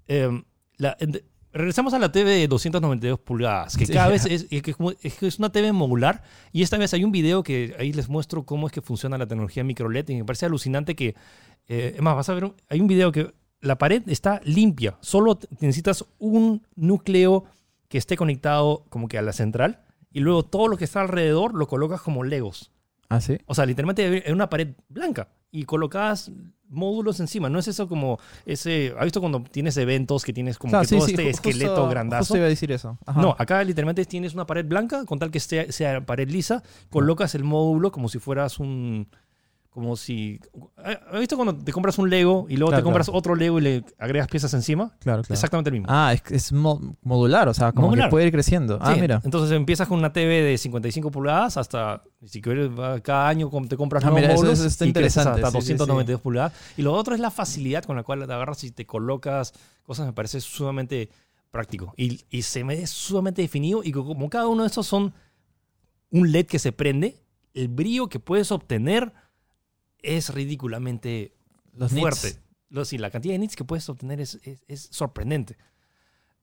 [0.07, 0.31] Eh,
[0.77, 0.97] la-
[1.53, 6.23] regresamos a la TV de 292 pulgadas, que cada vez es, es una TV modular.
[6.53, 9.27] Y esta vez hay un video que ahí les muestro cómo es que funciona la
[9.27, 10.09] tecnología micro LED.
[10.09, 11.15] Y me parece alucinante que.
[11.69, 14.97] eh, es más, vas a ver, hay un video que la pared está limpia.
[15.01, 17.45] Solo necesitas un núcleo
[17.89, 19.85] que esté conectado como que a la central.
[20.13, 22.71] Y luego todo lo que está alrededor lo colocas como Legos.
[23.09, 23.39] Ah, sí.
[23.47, 26.31] O sea, literalmente es una pared blanca y colocas
[26.73, 27.49] módulos encima.
[27.49, 28.95] No es eso como ese.
[28.99, 31.89] ¿Has visto cuando tienes eventos que tienes como Claro, que sí, todo sí, este esqueleto
[31.89, 32.21] grandazo?
[32.21, 32.99] Justo iba a decir eso.
[33.07, 33.21] Ajá.
[33.21, 37.35] No, acá literalmente tienes una pared blanca, con tal que esté, sea pared lisa, colocas
[37.35, 39.09] el módulo como si fueras un.
[39.73, 40.39] Como si.
[40.77, 43.19] ¿Has visto cuando te compras un Lego y luego Claro, te compras claro.
[43.19, 44.93] otro Lego y le agregas piezas encima?
[45.01, 45.33] Claro, claro.
[45.33, 45.87] Exactamente el mismo.
[45.89, 48.09] Ah, es, es mo- modular, o sea, como Modular.
[48.09, 48.77] que puede ir creciendo.
[48.83, 49.23] Ah, mira.
[49.25, 52.71] Entonces empiezas con una TV de 55 pulgadas hasta, si quieres,
[53.03, 55.57] cada año te compras Ah, nuevos mira, eso- módulos eso está y interesante, hasta sí,
[55.63, 55.73] sí, sí.
[55.73, 56.53] 292 pulgadas.
[56.77, 59.55] Y lo otro es la facilidad con la cual te agarras y te colocas
[59.85, 61.09] cosas, me parece sumamente
[61.51, 61.95] práctico.
[61.97, 65.15] Y, y se me ve sumamente definido y co- como cada uno de estos son
[66.11, 67.17] un LED que se prende,
[67.55, 69.15] el brillo que puedes obtener
[70.03, 71.35] es ridículamente
[71.75, 72.29] Los fuerte.
[72.29, 72.41] nits.
[72.71, 75.57] Lo, sí, la cantidad de nits que puedes obtener es, es- es sorprendente.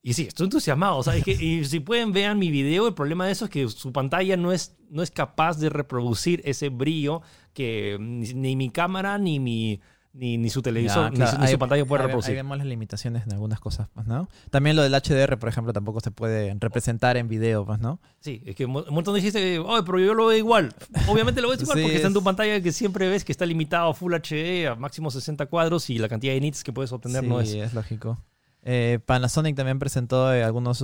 [0.02, 0.96] Y sí, estoy entusiasmado.
[0.96, 2.86] O sea, es que- y si pueden, vean mi video.
[2.88, 6.40] El problema de eso es que su pantalla no es, no es capaz de reproducir
[6.44, 7.20] ese brillo
[7.52, 9.80] que ni, ni mi cámara, ni mi
[10.12, 12.30] ni, ni su televisor, Ya, ni su- ni, su ahí- pantalla puede reproducir.
[12.32, 14.28] Ahí vemos las limitaciones en algunas cosas, pues, ¿no?
[14.50, 18.00] También lo del HDR, por ejemplo, tampoco se puede representar en video, pues, ¿no?
[18.18, 20.74] Sí, es que un montón dijiste, oh, pero yo lo veo igual.
[21.08, 23.30] Obviamente lo ves igual Sí, porque está en tu es- pantalla que siempre ves que
[23.32, 26.72] está limitado a Full HD, a máximo 60 cuadros y la cantidad de nits que
[26.72, 27.52] puedes obtener sí, no es.
[27.52, 28.18] es lógico.
[28.62, 30.82] Eh, Panasonic también presentó eh, algunos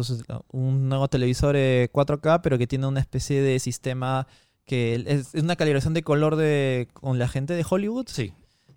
[0.52, 4.26] un nuevo televisor eh, 4K, pero que tiene una especie de sistema
[4.64, 8.06] que es, es una calibración de color de con la gente de Hollywood.
[8.08, 8.32] Sí,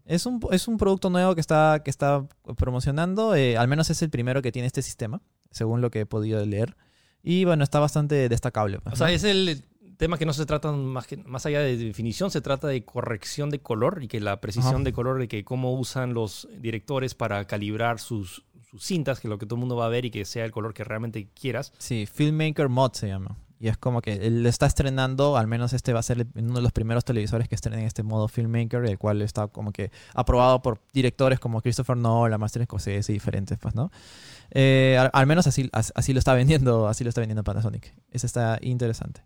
[0.09, 3.35] Es un, es un producto nuevo que está, que está promocionando.
[3.35, 6.43] eh, al menos es el primero que tiene este sistema, según lo que he podido
[6.45, 6.75] leer.
[7.21, 8.79] Y bueno, está bastante destacable.
[8.79, 9.13] pues, O sea, ¿no?
[9.13, 9.63] es el
[9.97, 13.49] tema que no se trata más, que, más allá de definición, se trata de corrección
[13.49, 14.83] de color y que la precisión Ajá.
[14.83, 19.37] de color, de que cómo usan los directores para calibrar sus, sus cintas, que lo
[19.37, 21.71] que todo el mundo va a ver y que sea el color que realmente quieras.
[21.77, 23.37] Sí, Filmmaker Mod se llama.
[23.61, 26.61] Y es como que él está estrenando, al menos este va a ser uno de
[26.61, 30.79] los primeros televisores que estrenen este modo filmmaker, el cual está como que aprobado por
[30.93, 33.91] directores como Christopher Nolan, Martin Scorsese y diferentes, pues, ¿no?
[34.51, 37.93] Eh, al, al menos así, as- así lo está vendiendo, así lo está vendiendo Panasonic.
[38.11, 39.25] Ese está interesante.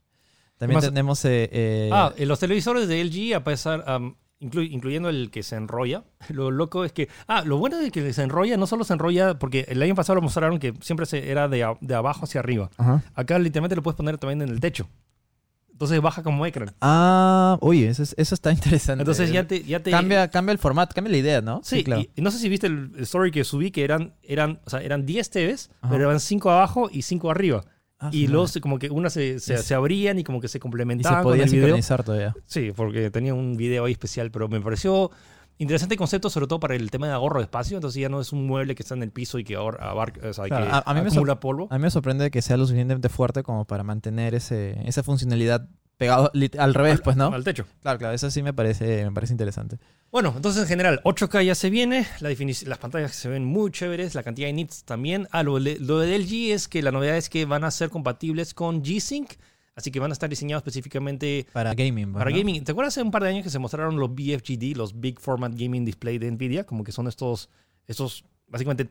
[0.58, 5.44] También tenemos eh, eh, Ah, los televisores de LG, a pesar, inclu- incluyendo el que
[5.44, 7.10] se enrolla, lo loco es que.
[7.28, 10.16] Ah, lo bueno de que se enrolla, no solo se enrolla, porque el año pasado
[10.16, 12.70] lo mostraron que siempre se, era de, a- de abajo hacia arriba.
[12.78, 13.02] ajá.
[13.16, 14.88] Acá literalmente lo puedes poner también en el techo.
[15.72, 16.72] Entonces baja como ecran.
[16.82, 19.02] Ah, oye, eso, es- eso está interesante.
[19.02, 19.64] Entonces ya te.
[19.64, 21.62] Ya te cambia, cambia el formato, cambia la idea, ¿no?
[21.64, 24.60] Sí, y- y no sé si viste el el story que subí, que eran, eran,
[24.66, 25.92] o sea, eran 10 TVs, Ajá.
[25.92, 27.66] pero eran 5 abajo y 5 arriba.
[28.04, 30.60] Ah, y se- como que unas se, se, abrían y como que se y se
[30.60, 32.36] complementaban podía sincronizar todavía.
[32.46, 35.10] Sí, porque tenía un video ahí especial, pero me pareció
[35.60, 37.78] interesante concepto, sobre todo para el tema de ahorro de espacio.
[37.78, 40.34] Entonces ya no es un mueble que está en el piso y que abarca, o
[40.34, 41.68] sea, Claro, que a- a mí me acumula polvo.
[41.72, 45.68] A mí me sorprende que sea lo suficientemente fuerte como para mantener ese, esa funcionalidad
[45.98, 47.28] pegado lit- al revés, pues, ¿no?
[47.28, 47.66] Al techo.
[47.82, 49.78] Claro, claro, eso sí me parece, me parece interesante.
[50.12, 54.14] Bueno, entonces en general, 8K ya se viene, la las pantallas se ven muy chéveres,
[54.14, 55.28] la cantidad de nits también.
[55.32, 57.90] Ah, lo, de- lo de LG es que la novedad es que van a ser
[57.90, 59.32] compatibles con G-Sync,
[59.76, 62.64] así que van a estar diseñados específicamente Para gaming, pues, para gaming.
[62.64, 65.54] ¿Te acuerdas hace un par de años que se mostraron los BFGD, los Big Format
[65.56, 66.64] Gaming Display de Nvidia?
[66.66, 67.50] Como que son estos,
[67.88, 68.86] estos básicamente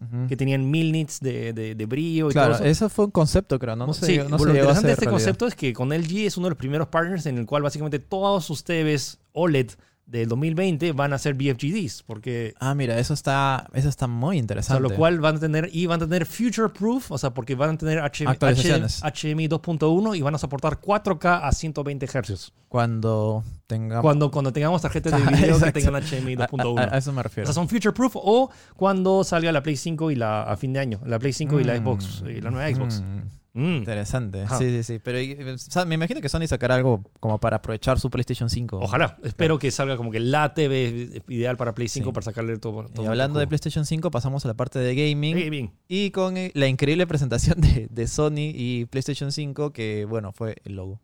[0.00, 0.26] Ujú.
[0.28, 2.70] que tenían mil nits de, de- de brillo y Claro, todo eso.
[2.86, 3.86] eso fue un concepto, creo, ¿no?
[3.86, 5.10] No sé, sí, no lo interesante de este realidad.
[5.10, 7.98] concepto es que con LG es uno de los primeros partners en el cual básicamente
[7.98, 9.70] todos sus TVs OLED
[10.06, 14.32] del 2020 van a ser BFGDs, porque Ah, mira, eso está, eso está muy o
[14.36, 14.82] sea, interesante.
[14.82, 17.70] lo cual van a tener y van a tener future proof, o sea, porque van
[17.70, 19.00] a tener HM, Actualizaciones.
[19.02, 22.52] HDMI 2.1 y van a soportar 4K a 120 Hz.
[22.68, 24.02] Cuando tengamos...
[24.02, 26.92] Cuando, cuando tengamos tarjetas de Ah, video que tengan HDMI a, a- 2.1.
[26.92, 27.46] a eso me O refiero.
[27.46, 30.80] sea, son future proof o cuando salga la Play 5 y la a fin de
[30.80, 31.82] año, la Play 5 y la Mm.
[31.82, 33.00] Xbox, y la nueva Xbox.
[33.00, 33.20] Mm,
[33.54, 33.76] Mm.
[33.76, 34.42] Interesante.
[34.42, 34.58] Ajá.
[34.58, 34.98] Sí, sí, sí.
[35.02, 38.50] Pero y- o sea, me imagino que Sony sacará algo como para aprovechar su PlayStation
[38.50, 38.78] 5.
[38.82, 42.12] Ojalá, espero que salga como que la TV ideal para Play 5 Sí.
[42.12, 42.86] para sacarle todo.
[43.00, 43.46] Y hablando de.
[43.46, 45.36] PlayStation 5, pasamos a la parte de gaming.
[45.50, 45.70] Bien.
[45.88, 50.56] Y con eh, la increíble presentación de, de Sony y PlayStation 5, que bueno, fue
[50.64, 51.00] el logo.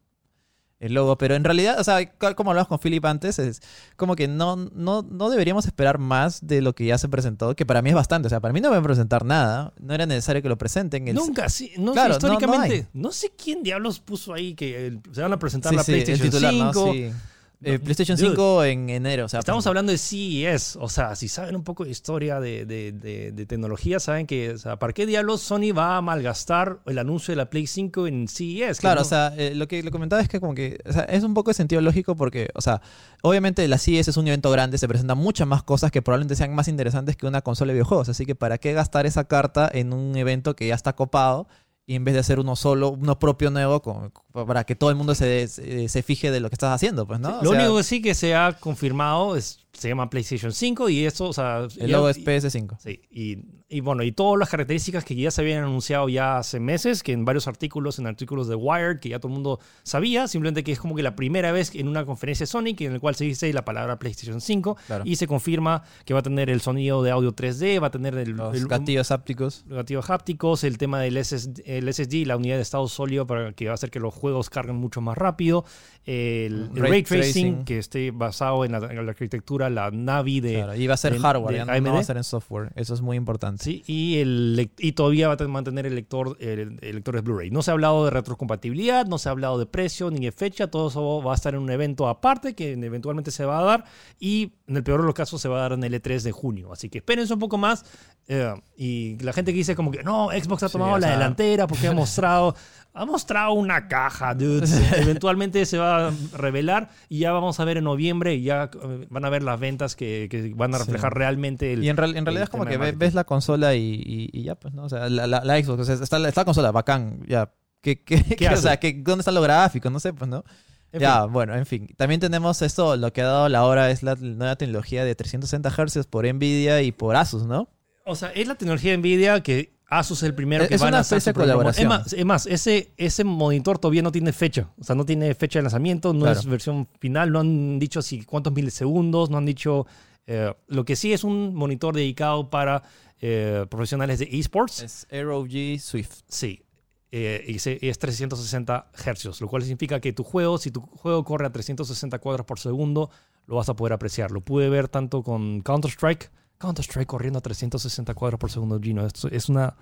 [0.80, 3.60] El logo, pero en realidad, o sea, como hablamos con Philip antes, es
[3.96, 7.66] como que no, no, no deberíamos esperar más de lo que ya se presentó, que
[7.66, 8.26] para mí es bastante.
[8.26, 10.56] O sea, para mí no me van a presentar nada, no era necesario que lo
[10.56, 11.06] presenten.
[11.06, 14.54] El- Nunca, sí, no Claro, sé, no- no históricamente, no, sé quién diablos puso ahí
[14.54, 16.72] que eh, se van a presentar Sí, la sí, el PlayStation titular, ¿no?
[16.72, 17.14] 5.
[17.62, 18.28] Eh, PlayStation dude.
[18.30, 21.84] 5 en enero, o sea, Estamos hablando de CES, o sea, si saben un poco
[21.84, 25.72] de historia de, de- de- de tecnología, saben que, o sea, ¿para qué diablos Sony
[25.76, 28.80] va a malgastar el anuncio de la Play 5 en CES?
[28.80, 31.02] Claro, no- o sea, eh, lo que lo comentaba es que como que o sea,
[31.02, 32.80] es un poco de sentido lógico porque, o sea,
[33.22, 36.54] obviamente la CES es un evento grande, se presentan muchas más cosas que probablemente sean
[36.54, 39.92] más interesantes que una consola de videojuegos, así que ¿para qué gastar esa carta en
[39.92, 41.46] un evento que ya está copado
[41.90, 44.12] y en vez de hacer uno solo, uno propio nuevo, con-
[44.46, 47.18] para que todo el mundo se, se, se fije de lo que estás haciendo, pues,
[47.18, 47.42] ¿no?
[47.42, 51.04] Lo sea, único que sí que se ha confirmado es se llama PlayStation 5 y
[51.06, 52.76] eso, o sea, el logo es PS5.
[52.78, 56.58] Sí, y, y bueno, y todas las características que ya se habían anunciado ya hace
[56.58, 60.26] meses, que en varios artículos, en artículos de Wired, que ya todo el mundo sabía,
[60.28, 63.14] simplemente que es como que la primera vez en una conferencia Sonic en el cual
[63.14, 65.04] se dice la palabra PlayStation 5 Claro.
[65.06, 68.16] y se confirma que va a tener el sonido de audio 3D, va a tener
[68.16, 69.64] el, Los el- gatillos ápticos.
[69.68, 73.52] los gatillos hápticos, el tema del SSD, el SSD, la unidad de estado sólido para
[73.52, 75.64] que va a hacer que los juegos carguen mucho más rápido,
[76.06, 77.64] el, el Ray ray, tracing, tracing.
[77.64, 80.54] que esté basado en la, en la arquitectura, la Navi de...
[80.54, 82.24] Claro, y va a ser de- hardware, de ya no, no va a ser en
[82.24, 82.70] software.
[82.76, 83.62] Eso es muy importante.
[83.64, 87.50] Sí, y, el, y todavía va a mantener el lector, el, el lector de Blu-ray.
[87.50, 90.68] No se ha hablado de retrocompatibilidad, no se ha hablado de precio ni de fecha,
[90.68, 93.84] todo eso va a estar en un evento aparte que eventualmente se va a dar
[94.18, 96.32] y en el peor de los casos se va a dar en el E3 de
[96.32, 96.72] junio.
[96.72, 97.84] Así que espérense un poco más.
[98.32, 101.08] Eh, y la gente que dice como que no, Xbox ha Sí, tomado o la
[101.08, 102.54] sea- delantera porque ha mostrado,
[102.94, 104.66] ha mostrado una caja, dude.
[104.96, 109.06] Eventualmente se va a revelar y ya vamos a ver en noviembre y ya eh,
[109.10, 110.84] van a ver las ventas que, que van a Sí.
[110.84, 112.98] reflejar realmente el, Y en, real- en realidad es como que de ve- marketing.
[113.00, 114.84] ves la consola y, y- y ya, pues, ¿no?
[114.84, 117.52] O sea, la, la- la Xbox, o sea, está, la- está la consola, bacán, ya.
[117.82, 118.62] ¿Qué, qué, qué- o hace?
[118.62, 119.90] sea, ¿qué- ¿dónde están los gráficos?
[119.90, 120.44] No sé, pues, ¿no?
[120.92, 121.32] En ya, fin.
[121.32, 121.86] bueno, en fin.
[121.96, 125.70] También tenemos esto, lo que ha dado la hora es la nueva tecnología de 360
[125.70, 127.68] Hz por Nvidia y por Asus, ¿no?
[128.10, 130.80] O sea, es la tecnología de Nvidia que Asus es el primero Es- que es
[130.80, 131.84] van una a hacer su colaboración.
[131.86, 134.70] Es más, es más, ese, ese monitor todavía no tiene fecha.
[134.78, 136.38] O sea, no tiene fecha de lanzamiento, no Claro.
[136.38, 139.86] es versión final, no han dicho si cuántos milisegundos, no han dicho...
[140.26, 142.82] eh, lo que sí es un monitor dedicado para
[143.20, 144.80] eh, profesionales de esports.
[144.82, 145.48] Es ROG
[145.80, 146.20] Swift.
[146.28, 146.62] Sí.
[147.10, 151.24] Eh, y se- es 360 Hz, lo cual significa que tu juego, si tu juego
[151.24, 153.10] corre a 360 cuadros por segundo,
[153.46, 154.30] lo vas a poder apreciar.
[154.30, 156.30] Lo pude ver tanto con Counter-Strike.
[156.60, 159.04] Counter-Strike corriendo a 360 cuadros por segundo, Gino.
[159.04, 159.74] Esto es una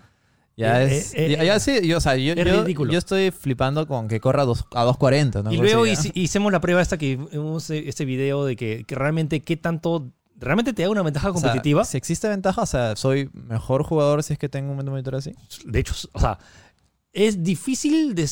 [0.56, 1.14] Ya Eh, es.
[1.14, 2.90] eh, ya, ya sí, yo, o sea, yo, es yo- ridículo.
[2.92, 5.42] yo estoy flipando con que corra a dos- a 2.40.
[5.44, 5.52] ¿no?
[5.52, 8.94] Y luego hici- hicimos la prueba esta que vimos eh, este video de que, que
[8.96, 11.84] realmente qué tanto realmente te da una ventaja O sea, competitiva.
[11.84, 15.32] si existe ventaja, o sea, soy mejor jugador si es que tengo un monitor así.
[15.64, 16.38] De hecho, o sea,
[17.12, 18.28] es difícil de, eh,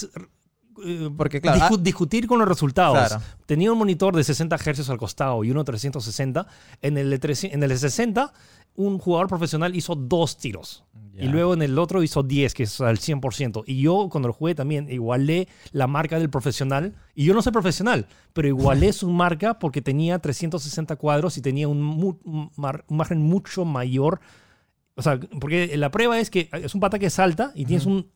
[1.16, 3.08] Porque, claro, discu- ah- discutir con los resultados.
[3.08, 3.22] Claro.
[3.46, 6.46] Tenía un monitor de 60 Hz al costado y uno 360.
[6.82, 8.32] En el, de 300 en el de 60,
[8.74, 10.84] un jugador profesional hizo dos tiros.
[11.18, 13.64] Y luego en el otro hizo 10, que es al 100%.
[13.66, 16.94] Y yo cuando lo jugué también igualé la marca del profesional.
[17.14, 21.68] Y yo no soy profesional, pero igualé su marca porque tenía 360 cuadros y tenía
[21.68, 22.18] un, mu-
[22.88, 24.20] margen mucho mayor.
[24.94, 28.10] O sea, porque la prueba es que es un pata que salta y tienes un,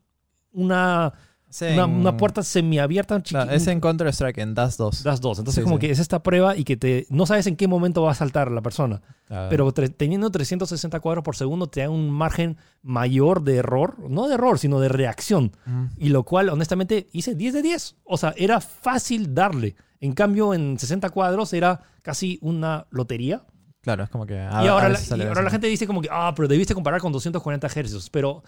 [0.52, 1.14] una,
[1.60, 3.52] una, en- una puerta semiabierta chiquita.
[3.54, 5.02] es en Counter-Strike, en Dust 2.
[5.02, 5.38] Das dos.
[5.38, 5.80] Entonces, Sí, como sí.
[5.86, 8.50] que es esta prueba y que te, no sabes en qué momento va a saltar
[8.50, 9.00] la persona.
[9.48, 13.96] Pero tre- teniendo 360 cuadros por segundo te da un margen mayor de error.
[14.10, 15.52] No de error, sino de reacción.
[15.66, 15.84] Mm.
[15.98, 17.96] Y lo cual, honestamente, hice 10 de 10.
[18.04, 19.76] O sea, era fácil darle.
[20.00, 23.42] En cambio, en 60 cuadros era casi una lotería.
[23.82, 24.38] Claro, es como que.
[24.38, 27.68] a- y ahora, y la gente dice como que, ah, pero debiste comparar con 240
[27.68, 28.10] Hz.
[28.10, 28.42] Pero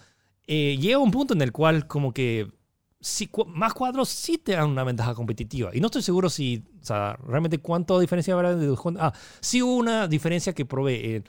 [0.47, 2.51] eh, llega un punto en el cual como que
[3.27, 5.71] cu- más cuadros sí te dan una ventaja competitiva.
[5.73, 8.75] Y no estoy seguro si, o sea, realmente cuánto diferencia habrá de...
[8.99, 11.17] Ah, sí hubo una diferencia que probé.
[11.17, 11.23] eh,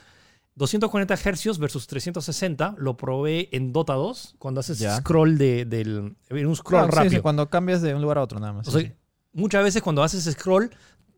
[0.57, 4.97] 240 Hz versus 360 lo probé en Dota 2 cuando haces Ya.
[4.99, 6.17] scroll de, del...
[6.31, 7.11] en un scroll Claro, rápido.
[7.17, 8.69] sí, cuando cambias de un lugar a otro, nada más.
[8.69, 8.95] O sí, sea, sí.
[9.33, 10.71] muchas veces cuando haces scroll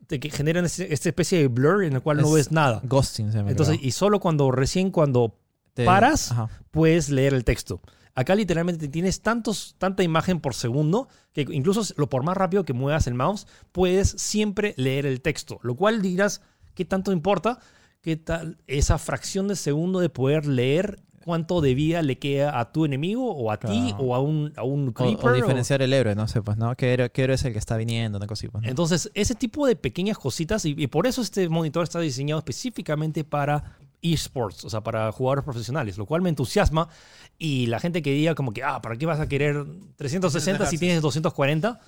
[0.07, 2.81] te que generan ese- esta especie de blur en el cual no Es ves nada.
[2.83, 3.37] Ghosting se.
[3.39, 3.87] Entonces, creo.
[3.87, 5.37] y solo cuando recién cuando
[5.75, 6.49] Te- paras, Ajá.
[6.71, 7.81] puedes leer el texto.
[8.19, 12.73] Acá literalmente tienes tantos, tanta imagen por segundo que incluso lo por más rápido que
[12.73, 15.59] muevas el mouse, puedes siempre leer el texto.
[15.61, 16.41] Lo cual dirás,
[16.73, 17.59] ¿qué tanto importa?
[18.01, 22.71] ¿Qué tal esa fracción de segundo de poder leer cuánto de vida le queda a
[22.71, 25.25] tu enemigo o a ti o a un, a un O, creeper?
[25.25, 26.73] o o- diferenciar el héroe, no sé, pues, ¿no?
[26.75, 28.17] ¿Qué héroe, qué héroe es el que está viniendo?
[28.17, 28.69] Una cosa así, pues, ¿no?
[28.69, 33.23] Entonces, ese tipo de pequeñas cositas, y, y por eso este monitor está diseñado específicamente
[33.25, 36.89] para esports, o sea, para jugadores profesionales, lo cual me entusiasma.
[37.37, 40.77] Y la gente que diga como que, ah, ¿para qué vas a querer 360 si
[40.77, 41.79] tienes 240?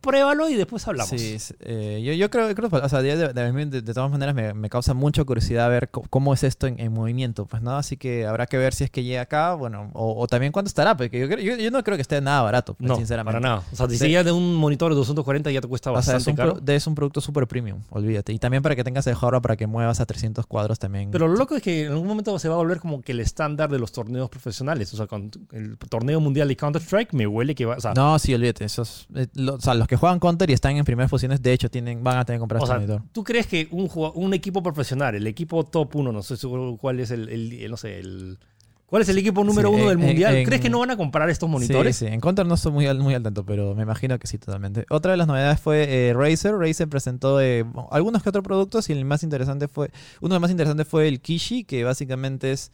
[0.00, 1.10] Pruébalo y después hablamos.
[1.10, 4.10] Sí, sí, eh, yo, yo creo, creo, o sea, de, de- de- de- de todas
[4.10, 7.76] maneras me, me causa mucha curiosidad ver cómo es esto en, en movimiento, pues, ¿no?
[7.76, 10.68] Así que habrá que ver si es que llega acá, bueno, o, o también cuánto
[10.68, 13.40] estará, porque yo, creo- yo, yo no creo que esté nada barato, pues, No, sinceramente.
[13.40, 13.62] para nada.
[13.72, 16.22] O sea, si ya de un monitor de 240 ya te cuesta O sea, bastante
[16.22, 16.52] es un, caro.
[16.54, 18.32] pro- de- es un producto súper premium, olvídate.
[18.32, 21.10] Y también para que tengas el hardware para que muevas a 300 cuadros también.
[21.10, 23.20] Pero lo loco es que en algún momento se va a volver como que el
[23.20, 24.92] estándar de los torneos profesionales.
[24.94, 27.76] O sea, con el torneo mundial de Counter-Strike me huele que va...
[27.76, 28.64] O sea, no, sí, olvídate.
[28.64, 31.52] Esos, eh, lo- o sea, los que juegan Counter y están en primeras posiciones, de
[31.52, 33.02] hecho, tienen, van a tener que comprar O este sea, monitor.
[33.12, 36.36] ¿tú crees que un, un equipo profesional, el equipo top 1, no sé
[36.80, 38.38] cuál es el, el- el- no sé, el...
[38.86, 40.34] ¿Cuál es el equipo número Sí, uno del en- mundial?
[40.36, 41.96] en- ¿Crees que no van a comprar estos monitores?
[41.96, 42.12] Sí, sí.
[42.12, 44.84] En Counter no estoy muy al, muy al tanto, pero me imagino que sí, totalmente.
[44.90, 46.54] Otra de las novedades fue eh, Razer.
[46.54, 50.40] Razer presentó eh, algunos que otros productos y el más interesante fue, uno de los
[50.42, 52.70] más interesantes fue el Kishi, que básicamente es,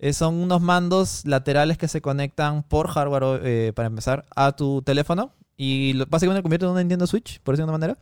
[0.00, 4.82] eh, son unos mandos laterales que se conectan por hardware, eh, para empezar, a tu
[4.82, 7.98] teléfono y lo- básicamente lo convierte en un Nintendo Switch, por decirlo de una manera.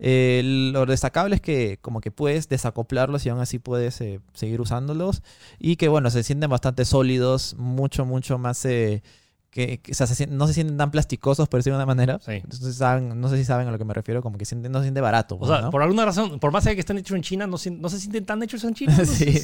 [0.00, 4.60] Eh, lo destacable es que como que puedes desacoplarlos y aún así puedes eh, seguir
[4.60, 5.22] usándolos
[5.60, 8.64] y que bueno, se sienten bastante sólidos, mucho, mucho más...
[8.64, 9.02] eh,
[9.50, 12.18] que, que, o sea, se no se sienten tan plasticosos, por decirlo de una manera.
[12.26, 12.32] Sí.
[12.32, 14.80] Entonces, saben- no sé si saben a lo que me refiero, como que sienten, no
[14.80, 15.36] se siente barato.
[15.40, 15.70] O sea, ¿no?
[15.70, 18.64] por alguna razón, por más que estén hechos en China, no, se sienten tan hechos
[18.64, 18.96] en China.
[19.04, 19.38] sí,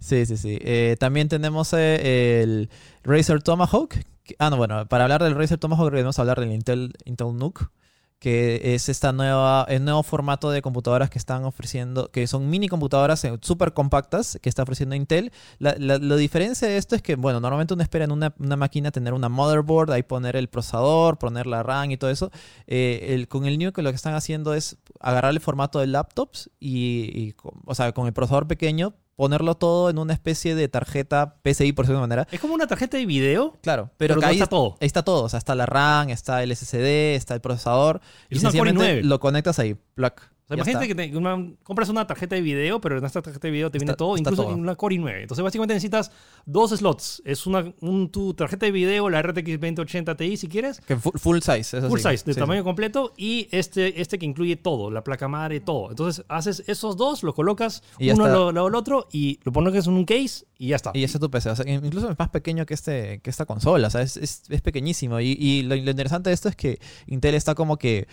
[0.00, 0.36] sí, sí.
[0.36, 0.58] sí.
[0.60, 2.68] Eh, también tenemos el
[3.04, 3.94] Razer Tomahawk.
[4.24, 7.70] Que- ah, no, bueno, para hablar del Razer Tomahawk debemos hablar del Intel, Intel NUC,
[8.18, 12.68] que es esta nueva, el nuevo formato de computadoras que están ofreciendo, que son mini
[12.68, 15.30] computadoras eh, súper compactas que está ofreciendo Intel.
[15.58, 18.90] La, la, diferencia de esto es que, bueno, normalmente uno espera en una, una máquina
[18.90, 22.30] tener una motherboard, ahí poner el procesador, poner la RAM y todo eso.
[22.66, 26.50] Eh, el, con el NUC lo que están haciendo es agarrar el formato de laptops
[26.58, 27.34] y, y
[27.66, 31.84] o sea, con el procesador pequeño, ponerlo todo en una especie de tarjeta PCI, por
[31.84, 32.28] decirlo de manera.
[32.30, 34.76] Es como una tarjeta de video, Claro, pero, pero, que no ahí está todo.
[34.80, 38.00] Ahí está todo, o sea, está la RAM, está el SSD, está el procesador.
[38.28, 39.04] Es y sencillamente i9.
[39.04, 40.14] lo conectas ahí, plug.
[40.44, 41.02] O sea, ya imagínate está.
[41.02, 43.78] que te- una- compras una tarjeta de video, pero en esta tarjeta de video te
[43.78, 44.52] viene todo, incluso todo.
[44.52, 45.22] en una Core i9.
[45.22, 46.10] Entonces, básicamente necesitas
[46.44, 47.22] dos slots.
[47.24, 51.12] Es una un, tu tarjeta de video, la RTX 2080 Ti, si quieres, Que full,
[51.16, 52.08] full size, eso full sí.
[52.10, 55.88] size, de Sí, tamaño completo, y este, este que incluye todo, la placa madre, todo.
[55.88, 59.86] Entonces, haces esos dos, lo colocas Y uno al lado del otro y lo pones
[59.86, 60.90] en un case y ya está.
[60.92, 61.48] Y ese es tu PC.
[61.50, 63.88] O sea, incluso es más pequeño que, este, que esta consola.
[63.88, 65.20] O sea, es, es, es pequeñísimo.
[65.20, 68.06] Y, y lo, lo interesante de esto es que Intel está como que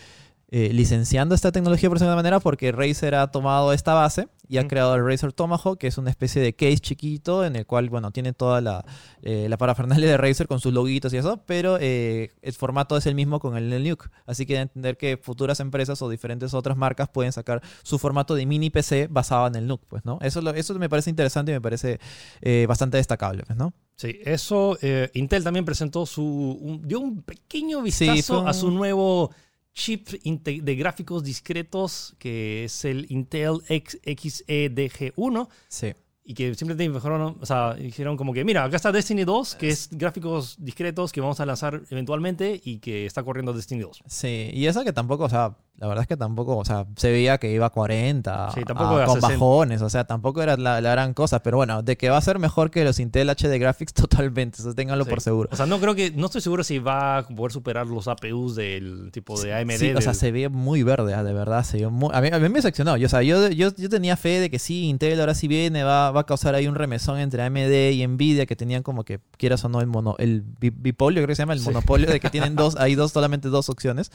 [0.54, 4.64] eh, licenciando esta tecnología por segunda manera porque Razer ha tomado esta base y ha
[4.64, 4.68] Mm.
[4.68, 8.12] creado el Razer Tomahawk, que es una especie de case chiquito en el cual, bueno,
[8.12, 8.84] tiene toda la,
[9.22, 13.06] eh, la parafernalia de Razer con sus loguitos y eso, pero eh, el formato es
[13.06, 14.10] el mismo con el Nuke.
[14.26, 18.46] Así que entender que futuras empresas o diferentes otras marcas pueden sacar su formato de
[18.46, 20.20] mini PC basado en el Nuke, pues, ¿no?
[20.22, 22.02] Eso, lo- eso me parece interesante y me parece
[22.68, 23.74] bastante destacable, pues, ¿no?
[23.96, 24.78] Sí, eso.
[25.14, 26.24] Intel también presentó su.
[26.24, 29.32] un- dio un pequeño vistazo un- a su nuevo
[29.74, 35.48] chip de gráficos discretos, que es el Intel X- XEDG1.
[35.68, 35.94] Sí.
[36.24, 39.70] Y que simplemente dijeron, o sea, dijeron como que, mira, acá está Destiny 2, que
[39.70, 44.04] es gráficos discretos que vamos a lanzar eventualmente y que está corriendo Destiny 2.
[44.06, 47.12] Sí, y eso que tampoco, o sea, la verdad es que tampoco, o sea, se
[47.12, 49.34] veía que iba a 40, Sí, tampoco a- a con 60.
[49.34, 52.22] bajones, o sea, tampoco era la, la gran cosa, pero bueno, de que va a
[52.22, 53.94] ser mejor que los Intel HD Graphics
[54.30, 55.10] totalmente, eso ténganlo Sí.
[55.10, 55.50] por seguro.
[55.52, 58.56] O sea, no creo que, no estoy seguro si va a poder superar los APUs
[58.56, 59.78] del tipo de AMD.
[59.80, 62.28] Sí, o sea, se ve muy verde, ah, de verdad, se vio muy- a, mí,
[62.32, 64.86] a mí me decepcionó, yo, o sea, yo, yo, yo tenía fe de que sí,
[64.88, 68.46] Intel ahora sí viene, va, va a causar ahí un remesón entre AMD y Nvidia,
[68.46, 71.42] que tenían como que, quieras o no, el, mono, el bi- bipolio, creo que se
[71.42, 71.66] llama, el Sí.
[71.66, 74.12] monopolio de que tienen dos, hay dos, solamente dos opciones.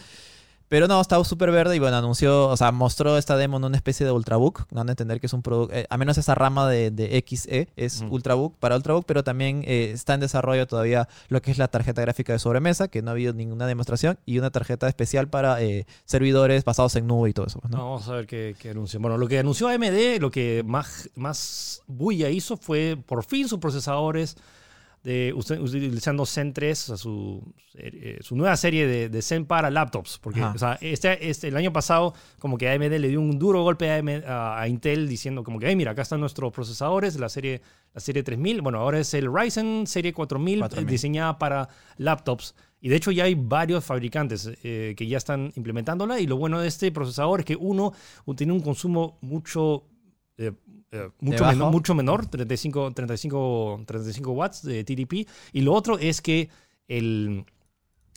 [0.69, 3.77] Pero no, estaba súper verde y bueno, anunció, o sea, mostró esta demo en una
[3.77, 4.67] especie de Ultrabook.
[4.71, 7.69] Dan a entender que es un producto, eh, a menos esa rama de, de XE
[7.77, 8.05] es.
[8.09, 12.03] Ultrabook para Ultrabook, pero también eh, está en desarrollo todavía lo que es la tarjeta
[12.03, 15.87] gráfica de sobremesa, que no ha habido ninguna demostración, y una tarjeta especial para eh,
[16.05, 17.61] servidores basados en nube y todo eso.
[17.61, 17.79] pues, ¿no?
[17.79, 19.01] No, vamos a ver qué, qué anunció.
[19.01, 23.59] Bueno, lo que anunció AMD, lo que más, más bulla hizo fue por fin sus
[23.59, 24.37] procesadores
[25.07, 29.71] de, utilizando Zen 3, o sea, su, eh, su nueva serie de, de Zen para
[29.71, 30.19] laptops.
[30.21, 30.53] Porque Ajá.
[30.55, 33.89] o sea, este, este, el año pasado, como que AMD le dio un duro golpe
[33.91, 37.29] a, AMD a- a Intel diciendo, como que, hey, mira, acá están nuestros procesadores, la
[37.29, 37.63] serie,
[37.95, 38.63] la serie 3000.
[38.63, 40.85] Bueno, ahora es el Ryzen serie 4000, 4000.
[40.89, 42.57] eh, diseñada para laptops.
[42.81, 46.19] Y de hecho ya hay varios fabricantes eh, que ya están implementándola.
[46.21, 47.93] Y lo bueno de este procesador es que uno
[48.37, 49.85] tiene un consumo mucho,
[50.93, 55.29] eh, mucho, menor, mucho menor, 35, 35, 35 watts de TDP.
[55.53, 56.49] Y lo otro es que
[56.89, 57.45] el...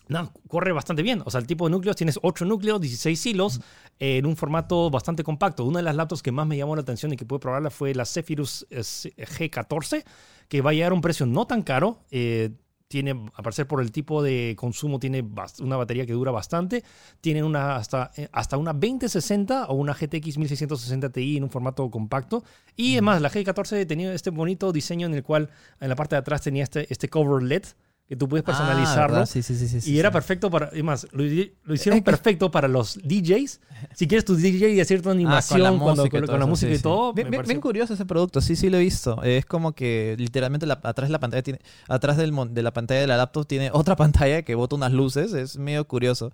[0.07, 1.21] No, corre bastante bien.
[1.25, 3.61] O sea, el tipo de núcleos, tienes 8 núcleos, 16 hilos,
[3.99, 5.65] eh, en un formato bastante compacto.
[5.65, 7.93] Una de las laptops que más me llamó la atención y que pude probarla fue
[7.93, 10.03] la Zephyrus eh, G14,
[10.47, 11.99] que va a llegar a un precio no tan caro.
[12.09, 12.49] eh,
[12.89, 15.23] tiene, a parecer por el tipo de consumo, tiene
[15.61, 16.83] una batería que dura bastante.
[17.21, 21.89] Tiene una, hasta, eh, hasta una 2060 o una GTX 1660 Ti en un formato
[21.91, 22.43] compacto.
[22.75, 26.21] Y además, la G14 tenía este bonito diseño en el cual en la parte de
[26.21, 27.63] atrás tenía este, este cover LED
[28.09, 29.25] que tú puedes Ah, personalizarlo.
[29.27, 30.13] Sí, sí, sí, y era sí.
[30.13, 30.75] perfecto para.
[30.75, 31.23] Y más, lo,
[31.63, 33.61] lo hicieron perfecto para los DJs.
[33.93, 36.29] Si quieres tu DJ y hacer tu animación Ah, con la cuando- música y con,
[36.31, 37.13] la eso, música sí, y todo.
[37.13, 39.21] Bien, bien- curioso ese producto, sí, sí lo he visto.
[39.21, 42.99] Es como que literalmente la- atrás de la pantalla tiene, atrás del, de la pantalla
[43.01, 45.31] de la laptop tiene otra pantalla que bota unas luces.
[45.33, 46.33] Es medio curioso.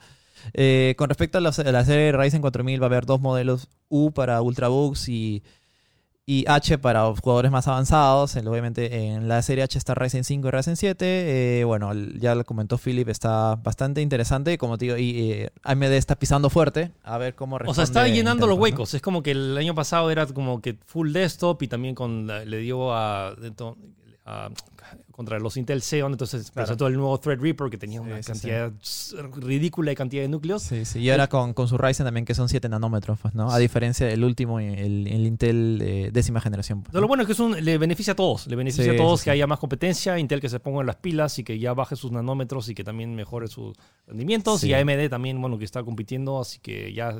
[0.54, 3.68] Eh, con respecto a la, a la serie Ryzen 4000 va a haber dos modelos
[3.90, 5.44] U para Ultrabooks y,
[6.28, 8.36] y H para jugadores más avanzados.
[8.36, 11.60] Obviamente en la serie H está Ryzen 5 y Ryzen 7.
[11.60, 14.58] Eh, bueno, ya lo comentó Philip, está bastante interesante.
[14.58, 16.92] Como te digo, y eh, AMD está pisando fuerte.
[17.04, 18.64] A ver cómo O sea, está responde llenando los ¿no?
[18.64, 18.94] huecos.
[18.96, 22.44] Es como que el año pasado era como que full desktop y también con la-
[22.44, 23.36] le dio a-
[25.16, 26.66] contra los Intel Xeon, entonces Claro.
[26.66, 28.74] presentó el nuevo Threadripper que tenía Sí, una sí, cantidad
[29.42, 30.64] ridícula de cantidad de núcleos.
[30.64, 31.00] Sí, sí.
[31.00, 33.50] Y ahora con, con su Ryzen también, que son 7 nanómetros, pues, ¿no?
[33.50, 36.84] A diferencia del último, el, el Intel eh, décima generación.
[36.84, 38.48] pues, lo bueno es que es un- le beneficia a todos.
[38.48, 41.40] Le beneficia a todos que haya más competencia, Intel que se ponga en las pilas
[41.40, 43.76] y que ya baje sus nanómetros y que también mejore sus
[44.08, 44.64] rendimientos.
[44.66, 47.18] Y AMD también, bueno, que está compitiendo, así que ya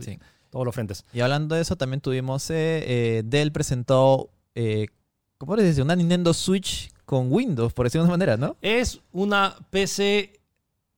[0.50, 1.06] todos los frentes.
[1.14, 4.88] Y hablando de eso, también tuvimos, eh, eh, Dell presentó, eh,
[5.38, 5.82] ¿cómo les dice?
[5.82, 8.58] Una Nintendo Switch con Windows, por decirlo de una manera, ¿no?
[8.62, 10.40] Es una PC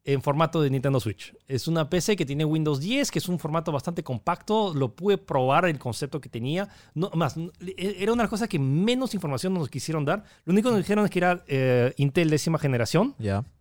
[0.03, 1.35] en formato de Nintendo Switch.
[1.49, 4.73] Es una PC que tiene Windows 10, que es un formato bastante compacto.
[4.73, 6.69] Lo pude probar el concepto que tenía.
[6.93, 7.35] No, más,
[7.77, 10.23] era una cosa que menos información nos quisieron dar.
[10.45, 13.15] Lo único que nos dijeron es que era eh, Intel décima generación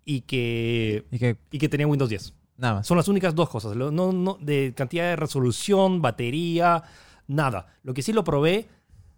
[0.05, 2.33] y que, Y que y que tenía Windows 10.
[2.59, 2.87] nada más.
[2.87, 3.75] Son las únicas dos cosas.
[3.75, 6.85] No, no, de cantidad de resolución, batería,
[7.27, 7.75] nada.
[7.83, 8.69] Lo que sí lo probé,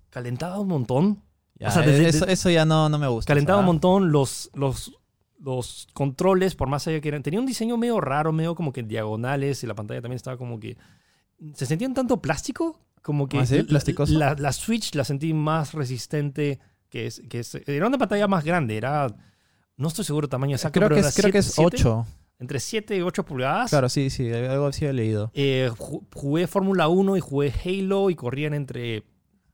[0.09, 1.23] calentaba un montón.
[1.59, 3.31] Ya, o sea, desde- eso, eso ya no, no me gusta.
[3.33, 4.93] Calentaba un montón los, los,
[5.41, 7.23] los controles, por más allá que eran.
[7.23, 10.61] Tenía un diseño medio raro, medio como que diagonales, y la pantalla también estaba como
[10.61, 10.77] que.
[11.55, 13.39] Se sentía un tanto plástico, como que.
[13.39, 13.59] ¿Ah, sí?
[13.59, 14.19] la- ¿Plasticoso?
[14.19, 16.59] La, la Switch la sentí más resistente
[16.91, 17.55] que es, que es.
[17.67, 19.09] Era una pantalla más grande, era.
[19.77, 22.07] No estoy seguro tamaño exacto, Creo pero que, es, creo que es siete- siete, 8.
[22.41, 23.71] Entre 7 y 8 pulgadas.
[23.71, 25.33] Claro, sí, sí, algo así he leído.
[25.35, 29.03] Eh, ju- jugué Fórmula 1 y jugué Halo y corrían entre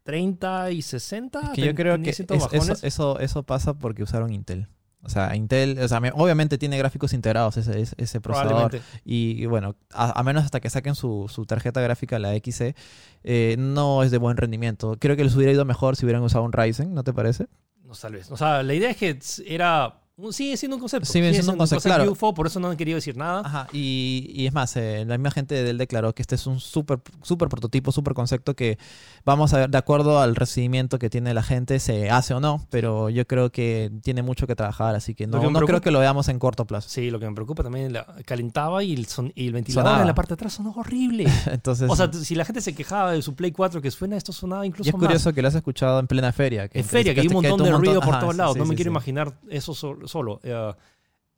[0.05, 1.53] 30 y 60.
[1.55, 2.85] Que yo creo que es- eso, bajones.
[2.85, 4.69] eso, eso pasa porque usaron Intel.
[5.03, 8.81] O sea, Intel, o sea, me- obviamente tiene gráficos integrados ese, ese, procesador.
[9.05, 12.75] Y, y bueno, a, a menos hasta que saquen su, su tarjeta gráfica, la XC,
[13.23, 14.97] eh, no es de buen rendimiento.
[14.99, 17.49] Creo que les hubiera ido mejor si hubieran usado un Ryzen, ¿no te parece?
[17.85, 18.31] No, tal vez.
[18.31, 20.01] O sea, la idea es que era.
[20.31, 21.07] Sigue siendo un concepto.
[21.11, 22.12] Sigue siendo un concepto, claro.
[22.12, 23.43] UFO, por eso no han querido decir nada.
[23.45, 26.47] Ajá, y, y es más, eh, la misma gente de él declaró que este es
[26.47, 28.79] un súper super prototipo, súper concepto que
[29.25, 32.65] vamos a ver, de acuerdo al recibimiento que tiene la gente, se hace o no,
[32.71, 35.91] pero yo creo que tiene mucho que trabajar, así que no, que no creo que
[35.91, 36.89] lo veamos en corto plazo.
[36.89, 40.03] Sí, lo que me preocupa también, la, calentaba y el, son- y el ventilador Sonaba.
[40.03, 41.27] en la parte de atrás sonó horrible.
[41.51, 44.33] Entonces, o sea, si la gente se quejaba de su Play 4 que suena, esto
[44.33, 45.01] sonaba incluso y es más.
[45.01, 46.69] curioso que lo has escuchado en plena feria.
[46.69, 48.57] Que En feria, que hay un que montón de ruido por todos lados.
[48.57, 50.41] no me quiero imaginar eso sol- solo.
[50.43, 50.73] Eh,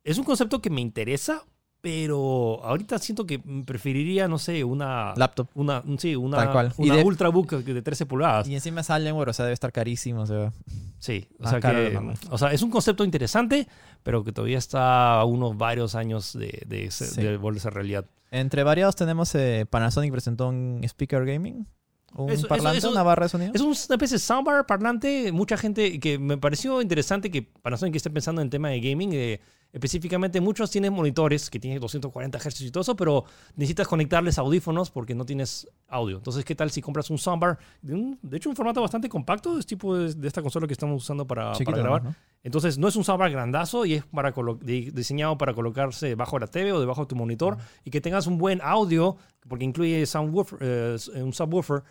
[0.03, 1.43] es un concepto que me interesa,
[1.81, 5.13] pero ahorita siento que preferiría, no sé, una...
[5.15, 5.47] Laptop.
[5.55, 6.73] una sí, una, Tal cual.
[6.77, 8.47] Y una de- Ultrabook de 13 pulgadas.
[8.47, 10.21] Y encima es Alienware, o sea, debe estar carísimo.
[10.21, 10.51] O sea,
[10.99, 11.99] Sí, o sea, que,
[12.31, 13.67] o sea, es un concepto interesante,
[14.01, 17.21] pero que todavía está a unos varios años de, de, Sí.
[17.21, 18.05] de volverse realidad.
[18.31, 21.67] entre variados tenemos eh, Panasonic presentó un speaker gaming,
[22.15, 23.51] un Eso- parlante, eso- una barra de sonido.
[23.53, 25.31] Es un- una especie de soundbar parlante.
[25.31, 29.11] Mucha gente que me pareció interesante que Panasonic esté pensando en tema de gaming.
[29.13, 29.39] eh,
[29.73, 34.89] específicamente, muchos tienen monitores que tienen 240 Hz y todo eso, pero necesitas conectarles audífonos
[34.91, 36.17] porque no tienes audio.
[36.17, 37.57] Entonces, ¿qué tal si compras un soundbar?
[37.81, 40.73] De, un- de hecho, un formato bastante compacto, es tipo de, de esta consola que
[40.73, 42.03] estamos usando para, para grabar.
[42.03, 42.15] ¿no?
[42.43, 46.47] Entonces, no es un soundbar grandazo y es para diseñado para colocarse debajo de la
[46.47, 50.59] TV o debajo de tu monitor y que tengas un buen audio, porque incluye soundwoofer,
[50.61, 51.83] eh, un subwoofer.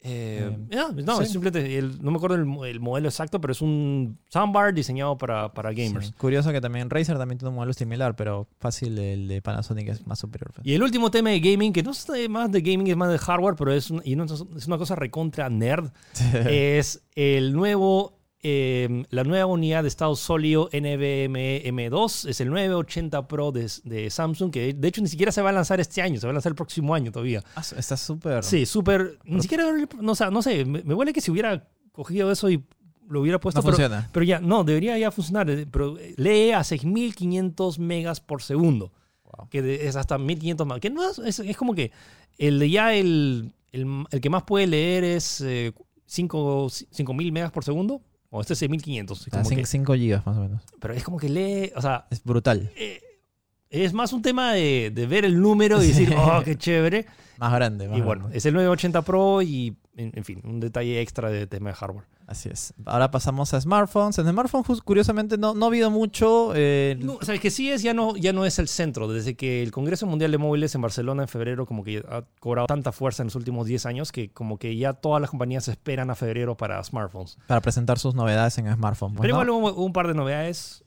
[0.00, 1.24] Eh, ya, no, sí.
[1.24, 5.52] es simplemente, el- no me acuerdo el modelo exacto, pero es un soundbar diseñado para,
[5.52, 6.06] para gamers.
[6.06, 6.12] Sí.
[6.12, 10.06] Curioso que también Razer también tiene un modelo similar, pero fácil el de Panasonic es
[10.06, 10.52] más superior.
[10.54, 10.66] pues.
[10.66, 13.18] Y el último tema de gaming, que no es más de gaming, es más de
[13.18, 15.90] hardware, pero es, un- y no- es una cosa recontra nerd,
[16.48, 22.28] es el nuevo, eh, la nueva unidad de estado sólido NVMe M2.
[22.28, 25.52] Es el 980 Pro de, de Samsung, que de hecho ni siquiera se va a
[25.52, 27.42] lanzar este año, se va a lanzar el próximo año todavía.
[27.56, 28.44] Ah, Está súper.
[28.44, 29.18] Sí, súper.
[29.24, 29.64] Ni siquiera,
[30.00, 32.64] no, o sea, no sé, me, me huele que si hubiera cogido eso y
[33.08, 34.08] lo hubiera puesto, no pero, funciona.
[34.12, 38.92] pero ya, no, debería ya funcionar, eh, pero eh, lee a 6500 megas por segundo
[39.24, 39.48] Wow.
[39.50, 40.80] que es hasta 1500 más.
[40.80, 41.90] Que no es, es, es como que
[42.38, 45.72] el de ya el, el, el que más puede leer es eh,
[46.06, 48.00] 5 5000 megas por segundo.
[48.30, 49.20] O este es 6500.
[49.26, 50.62] es Ah, como que- 5 gigas más o menos.
[50.80, 52.70] pero es como que lee, o sea, Es brutal.
[52.76, 53.00] eh,
[53.70, 57.06] es más un tema de, de ver el número y decir, oh, qué chévere.
[57.38, 57.88] Más grande.
[57.88, 58.38] Más Y bueno, grande.
[58.38, 62.04] es el 980 Pro y, en, fin, un detalle extra de tema de hardware.
[62.26, 62.74] Así es.
[62.84, 64.18] Ahora pasamos a smartphones.
[64.18, 66.52] En smartphones, curiosamente, no, no ha habido mucho.
[66.54, 69.08] eh, No, o sea, el que sí es ya no, ya no es el centro.
[69.08, 72.66] Desde que el Congreso Mundial de Móviles en Barcelona en febrero como que ha cobrado
[72.66, 76.10] tanta fuerza en los últimos 10 años que como que ya todas las compañías esperan
[76.10, 77.38] a febrero para smartphones.
[77.46, 79.16] Para presentar sus novedades en smartphones.
[79.16, 79.42] pues, Pero ¿no?
[79.58, 80.84] igual hubo un par de novedades.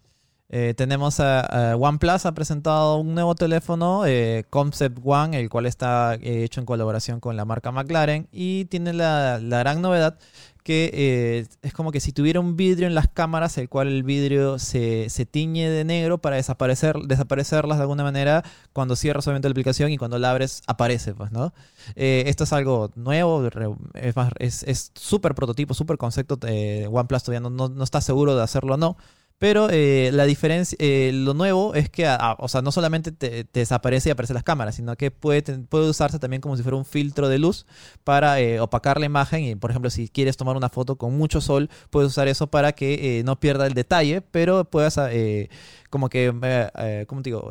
[0.53, 5.65] Eh, tenemos a, a OnePlus ha presentado un nuevo teléfono, eh, Concept One, el cual
[5.65, 10.19] está eh, hecho en colaboración con la marca McLaren y tiene la, la gran novedad
[10.63, 14.59] que es como que si tuviera un vidrio en las cámaras, el cual el vidrio
[14.59, 19.53] se, se tiñe de negro para desaparecer, desaparecerlas de alguna manera cuando cierras obviamente la
[19.53, 21.51] aplicación y cuando la abres aparece, pues, ¿no?
[21.95, 23.49] Esto es algo nuevo,
[23.95, 26.37] es más, es es súper prototipo, súper concepto.
[26.43, 28.97] OnePlus todavía no, no, no está seguro de hacerlo o no.
[29.41, 33.43] Pero eh, la diferencia, eh, lo nuevo es que, ah, o sea, no solamente te,
[33.43, 36.61] te desaparece y aparecen las cámaras, sino que puede, ten- puede usarse también como si
[36.61, 37.65] fuera un filtro de luz
[38.03, 39.43] para eh, opacar la imagen.
[39.43, 42.73] Y, por ejemplo, si quieres tomar una foto con mucho sol, puedes usar eso para
[42.73, 45.49] que eh, no pierda el detalle, pero puedas, eh,
[45.89, 46.31] como que,
[46.77, 47.49] eh, ¿cómo te digo?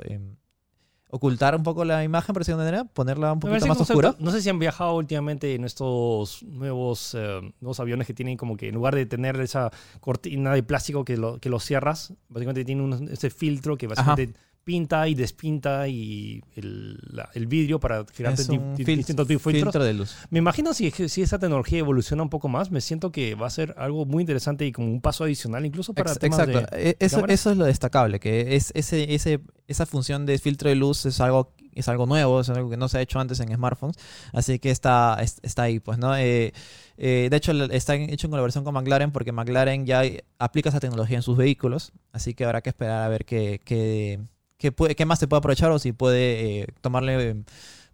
[1.12, 4.14] Ocultar un poco la imagen, por decirlo de manera, ponerla un poquito más oscura.
[4.20, 8.56] No sé si han viajado últimamente en estos nuevos, eh, nuevos aviones que tienen como
[8.56, 12.64] que en lugar de tener esa cortina de plástico que lo, que lo cierras, básicamente
[12.64, 14.34] tiene un, ese filtro que básicamente
[14.64, 19.72] pinta y despinta y el, la- el vidrio para fil- distintos tipos de filtros.
[19.72, 20.16] filtro de luz.
[20.30, 23.50] Me imagino si, si esa tecnología evoluciona un poco más, me siento que va a
[23.50, 26.76] ser algo muy interesante y como un paso adicional incluso para Ex- temas Exacto.
[26.76, 26.90] de...
[26.90, 31.04] E- Eso, es lo destacable, que es ese, ese, esa función de filtro de luz
[31.06, 33.96] es algo, es algo nuevo, es algo que no se ha hecho antes en smartphones,
[34.32, 36.16] así que está, es- está ahí, pues, ¿no?
[36.16, 36.52] Eh,
[36.98, 40.02] eh, de hecho, está hecho en colaboración con McLaren porque McLaren ya
[40.38, 44.20] aplica esa tecnología en sus vehículos, así que habrá que esperar a ver qué, qué,
[44.60, 47.36] qué, puede- qué más se puede aprovechar o si puede eh, tomarle, eh,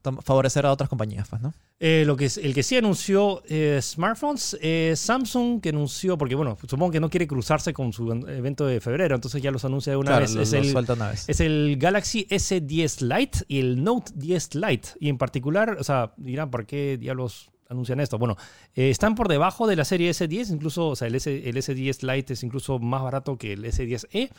[0.03, 1.55] tom- favorecer a otras compañías, pues, ¿no?
[1.79, 6.35] Eh, lo que es, el que sí anunció eh, smartphones es Samsung, que anunció, porque
[6.35, 9.93] bueno, supongo que no quiere cruzarse con su evento de febrero, entonces ya los anuncia
[9.93, 10.35] de una Claro, vez.
[10.35, 11.29] lo- es, lo el, suelta una vez.
[11.29, 14.89] es el Galaxy S10 Lite y el Note 10 Lite.
[15.01, 18.17] Y en particular, o sea, dirán, ¿por qué diablos anuncian esto?
[18.17, 18.37] Bueno,
[18.75, 22.03] eh, están por debajo de la serie S10, incluso, o sea, el, S, el S10
[22.14, 24.31] Lite es incluso más barato que el S10e,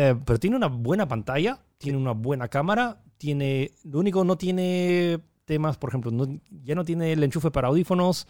[0.00, 5.18] eh, pero tiene una buena pantalla, tiene una buena cámara, tiene, lo único no tiene
[5.44, 8.26] temas, por ejemplo, no- ya no tiene el enchufe para audífonos.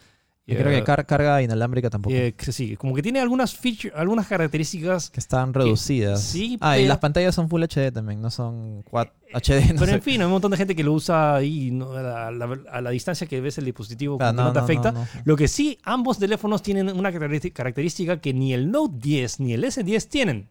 [0.47, 2.15] Y creo que eh, car- carga inalámbrica tampoco.
[2.15, 6.23] eh, que sí, como que tiene algunas feature, algunas características que están reducidas.
[6.23, 9.73] sí, ah, y las pantallas son Full HD también, no son 4 HD.
[9.73, 9.93] No Pero sé.
[9.93, 11.91] en fin, hay un montón de gente que lo usa ahí ¿no?
[11.91, 14.91] a, la, a la distancia que ves el dispositivo Ah, que no, no, te afecta.
[15.23, 19.63] Lo que sí, ambos teléfonos tienen una característica que ni el Note 10 ni el
[19.65, 20.49] S10 tienen.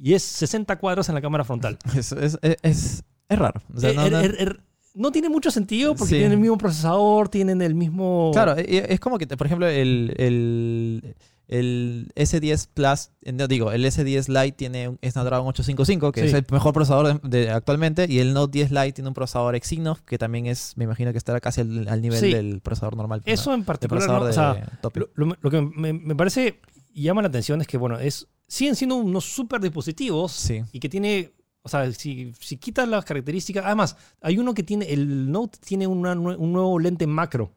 [0.00, 1.78] Y es 60 cuadros en la cámara frontal.
[1.96, 3.60] Es, es, es, es- raro.
[3.74, 4.60] O sea, Eh, no- er- er- er-
[4.94, 6.14] no tiene mucho sentido porque Sí.
[6.16, 8.30] tienen el mismo procesador, tienen el mismo...
[8.32, 11.14] Claro, es como que, por ejemplo, el, el,
[11.48, 16.26] el S10 Plus, eh, no digo, el S10 Lite tiene un Snapdragon 855, que Sí.
[16.28, 19.54] es el mejor procesador de, de- actualmente, y el Note 10 Lite tiene un procesador
[19.54, 22.32] Exynos, que también es, me imagino que estará casi al, al nivel Sí.
[22.32, 23.22] del procesador normal.
[23.26, 24.24] Eso en particular, procesador ¿no?
[24.26, 25.00] de, O sea, tope.
[25.14, 26.58] Lo, que me, me parece
[26.94, 30.62] llama la atención es que, bueno, es, siguen siendo unos super dispositivos Sí.
[30.72, 31.32] y que tiene,
[31.62, 35.86] o sea, si, si quitas las características, además, hay uno que tiene, el Note tiene
[35.86, 37.52] una un nuevo lente macro,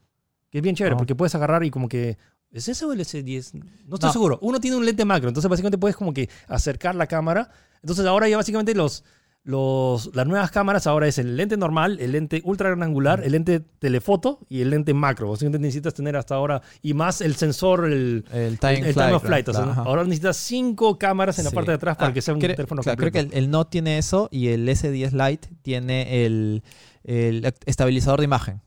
[0.50, 2.18] que es bien chévere, porque puedes agarrar y como que,
[2.52, 3.54] ¿es ese o el S10?
[3.86, 4.14] No estoy No.
[4.14, 4.40] seguro.
[4.42, 7.52] Uno tiene un lente macro, entonces básicamente puedes como que acercar la cámara.
[7.84, 9.04] Entonces ahora ya básicamente los...
[9.50, 13.32] Los, las nuevas cámaras ahora es el lente normal, el lente ultra gran angular, el
[13.32, 15.28] lente telefoto y el lente macro.
[15.32, 19.08] Básicamente necesitas tener hasta ahora y más el sensor, el, El time, el, el flight,
[19.08, 19.50] time of flight.
[19.50, 22.36] o sea, ahora necesitas cinco cámaras en la parte de atrás para Ah, que sea
[22.36, 23.12] un teléfono claro, completo.
[23.12, 26.62] Creo que el, el Note tiene eso y el S10 Lite tiene el,
[27.04, 28.62] el estabilizador de imagen.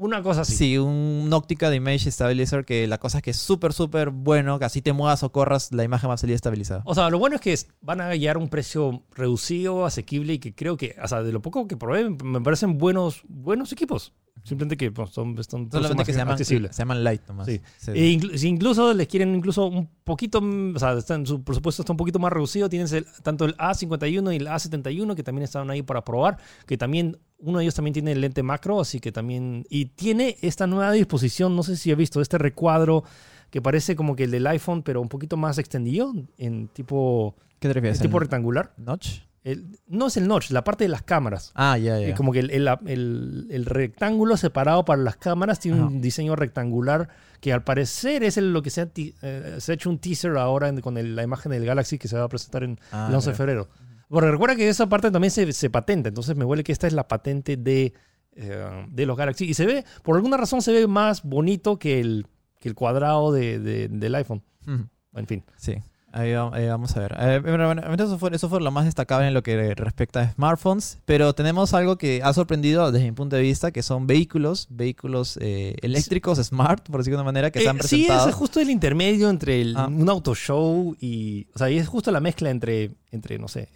[0.00, 0.54] Una cosa así.
[0.54, 4.58] Sí, un óptica de Image Stabilizer que la cosa es que es súper, súper bueno,
[4.58, 6.82] que así te muevas o corras, la imagen va a salir estabilizada.
[6.84, 10.54] O sea, lo bueno es que van a hallar un precio reducido, asequible y que
[10.54, 14.12] creo que, o sea, de lo poco que probé, me parecen buenos, buenos equipos.
[14.44, 16.74] Simplemente que pues, son, son, Solamente que se llaman, accesibles.
[16.76, 17.46] se llaman Lite nomás.
[17.46, 17.60] Sí.
[17.78, 17.90] Sí.
[17.94, 21.96] E si incluso les quieren incluso un poquito, o sea, están- su presupuesto está un
[21.96, 25.82] poquito más reducido, tienes el- tanto el A51 y el A71 que también estaban ahí
[25.82, 29.64] para probar, que también uno de ellos también tiene el lente macro, así que también
[29.70, 33.04] y tiene esta nueva disposición, no sé si he visto este recuadro
[33.50, 37.68] que parece como que el del iPhone, pero un poquito más extendido en tipo ¿Qué
[37.68, 38.00] te en refieres?
[38.00, 38.72] tipo ¿El rectangular.
[38.76, 39.20] notch?
[39.48, 41.52] El- no es el notch, la parte de las cámaras.
[41.54, 42.14] Ah, ya, Eh, ya.
[42.14, 47.08] Como que el, el- el- el rectángulo separado para las cámaras tiene un diseño rectangular
[47.40, 50.36] que al parecer es lo que se ha, ti- eh, se ha hecho un teaser
[50.36, 53.14] ahora en- con la imagen del Galaxy que se va a presentar en Ah, el
[53.14, 53.68] 11 de febrero.
[54.08, 56.92] Porque recuerda que esa parte también se, se patenta, entonces me huele que esta es
[56.94, 57.92] la patente de,
[58.32, 59.44] eh, de los Galaxy.
[59.46, 62.26] Y se ve, por alguna razón se ve más bonito que el,
[62.60, 64.42] que el cuadrado de- de- del iPhone.
[64.66, 65.42] En fin.
[65.56, 65.76] Sí,
[66.18, 67.16] ahí, va- ahí vamos a ver.
[67.18, 70.32] Eh, bueno, bueno, eso, fue, eso fue lo más destacable en lo que respecta a
[70.32, 74.66] smartphones, pero tenemos algo que ha sorprendido desde mi punto de vista, que son vehículos,
[74.70, 78.28] vehículos eh, eléctricos smart, por decirlo de una manera, que se Eh, han sí, presentado.
[78.28, 79.86] es justo el intermedio entre el- Ah.
[79.86, 81.46] un auto show y.
[81.54, 83.68] O sea, y es justo la mezcla entre, entre no sé.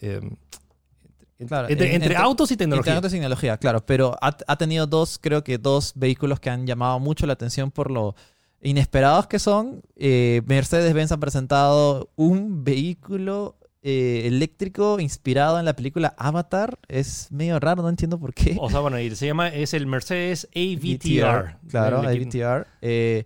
[1.38, 2.92] entre, Claro, entre- en- entre entre- autos y tecnología.
[2.92, 6.66] Internet de tecnología, claro, pero ha, ha tenido dos, creo que dos vehículos que han
[6.68, 8.14] llamado mucho la atención por lo
[8.62, 9.82] inesperados que son.
[9.96, 16.78] Eh, Mercedes-Benz ha presentado un vehículo eh, eléctrico inspirado en la película Avatar.
[16.88, 18.56] Es medio raro, no entiendo por qué.
[18.60, 19.48] O sea, bueno, y se llama.
[19.48, 21.56] Es el Mercedes AVTR.
[21.68, 22.66] Claro, AVTR.
[22.80, 23.24] Eh,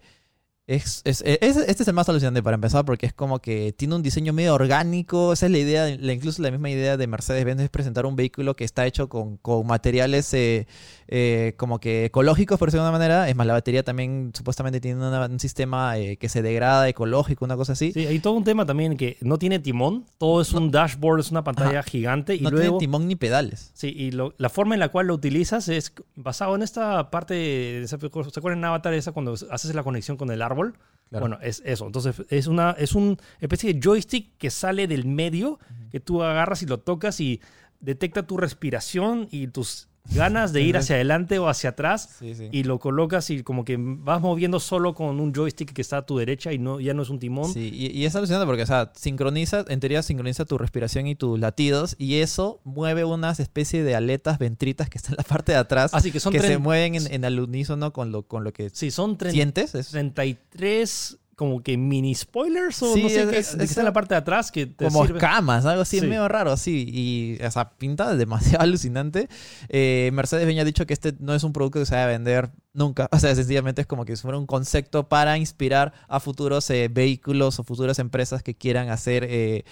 [0.68, 3.94] es, es- es- este es el más alucinante para empezar porque es como que tiene
[3.94, 5.32] un diseño medio orgánico.
[5.32, 8.56] Esa es la idea, la- incluso la misma idea de Mercedes-Benz es presentar un vehículo
[8.56, 10.66] que está hecho con, con materiales eh,
[11.08, 13.28] eh, como que ecológicos, por decirlo de una manera.
[13.28, 17.44] Es más, la batería también supuestamente tiene una- un sistema eh, que se degrada, ecológico,
[17.44, 17.92] una cosa así.
[17.92, 20.04] Sí, hay todo un tema también que no tiene timón.
[20.18, 22.34] Todo es un dashboard, es una pantalla gigante.
[22.34, 22.78] Y no luego.
[22.78, 23.70] tiene timón ni pedales.
[23.74, 27.34] Sí, y lo- la forma en la cual lo utilizas es basado en esta parte,
[27.34, 30.76] de esa- ¿se acuerdan en Avatar esa cuando haces la conexión con el árbol?
[31.10, 31.22] Claro.
[31.28, 31.86] Bueno, es eso.
[31.86, 35.60] Entonces es una es un especie de joystick que sale del medio,
[35.92, 37.40] que tú agarras y lo tocas y
[37.78, 42.48] detecta tu respiración y tus ganas de ir hacia adelante o hacia atrás Sí, sí.
[42.52, 46.06] y lo colocas y como que vas moviendo solo con un joystick que está a
[46.06, 47.52] tu derecha y no ya no es un timón.
[47.52, 51.14] Sí, y, y es alucinante porque, o sea, sincroniza, en teoría sincroniza tu respiración y
[51.14, 55.52] tus latidos y eso mueve unas especie de aletas ventritas que están en la parte
[55.52, 58.44] de atrás Así que son que se mueven en, en al unísono con lo, con
[58.44, 59.74] lo que Sí, son sientes.
[59.74, 63.82] Es 33 como que mini spoilers o Sí, no sé es- qué, es- es- está
[63.82, 65.18] en la parte de atrás que te como sirve.
[65.18, 66.06] escamas, algo así, Sí.
[66.06, 66.86] medio raro, así.
[66.88, 69.28] Y, o sea, pinta demasiado alucinante.
[69.68, 72.50] Eh, Mercedes venía dicho que este no es un producto que se vaya a vender
[72.72, 73.08] nunca.
[73.12, 77.58] O sea, sencillamente es como que fuera un concepto para inspirar a futuros eh, vehículos
[77.58, 79.24] o futuras empresas que quieran hacer...
[79.28, 79.64] eh,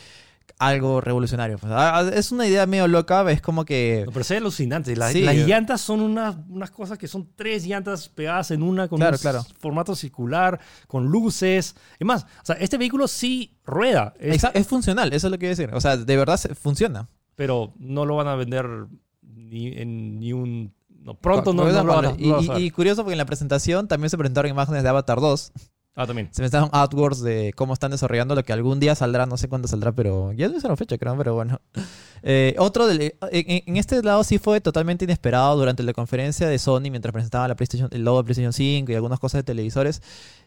[0.58, 1.58] algo revolucionario.
[1.58, 4.02] Pues, ah, ah, es una idea medio loca, es como que...
[4.06, 4.94] No, pero es alucinante.
[4.96, 5.22] La- Sí.
[5.22, 9.16] Las llantas son unas, unas cosas que son tres llantas pegadas en una con Claro,
[9.16, 9.46] un claro.
[9.58, 11.74] formato circular, con luces.
[11.98, 15.36] Es más, o sea, este vehículo sí rueda, es- Exa- es funcional, eso es lo
[15.38, 15.74] que quiero decir.
[15.74, 17.08] O sea, de verdad funciona.
[17.34, 18.66] pero no lo van a vender
[19.22, 20.72] ni en ni un...
[20.88, 24.16] no, pronto no, lo van a, y, y curioso porque en la presentación también se
[24.16, 25.52] presentaron imágenes de Avatar 2.
[25.96, 26.28] Ah, también.
[26.32, 29.68] Se presentaron artworks de cómo están desarrollando lo que algún día saldrá, no sé cuándo
[29.68, 31.60] saldrá, pero ya no una fecha, creo, pero bueno.
[32.26, 36.58] Eh, otro del- en, en- este lado sí fue totalmente inesperado durante la conferencia de
[36.58, 40.00] Sony mientras presentaban la PlayStation, el logo de PlayStation 5 y algunas cosas de televisores.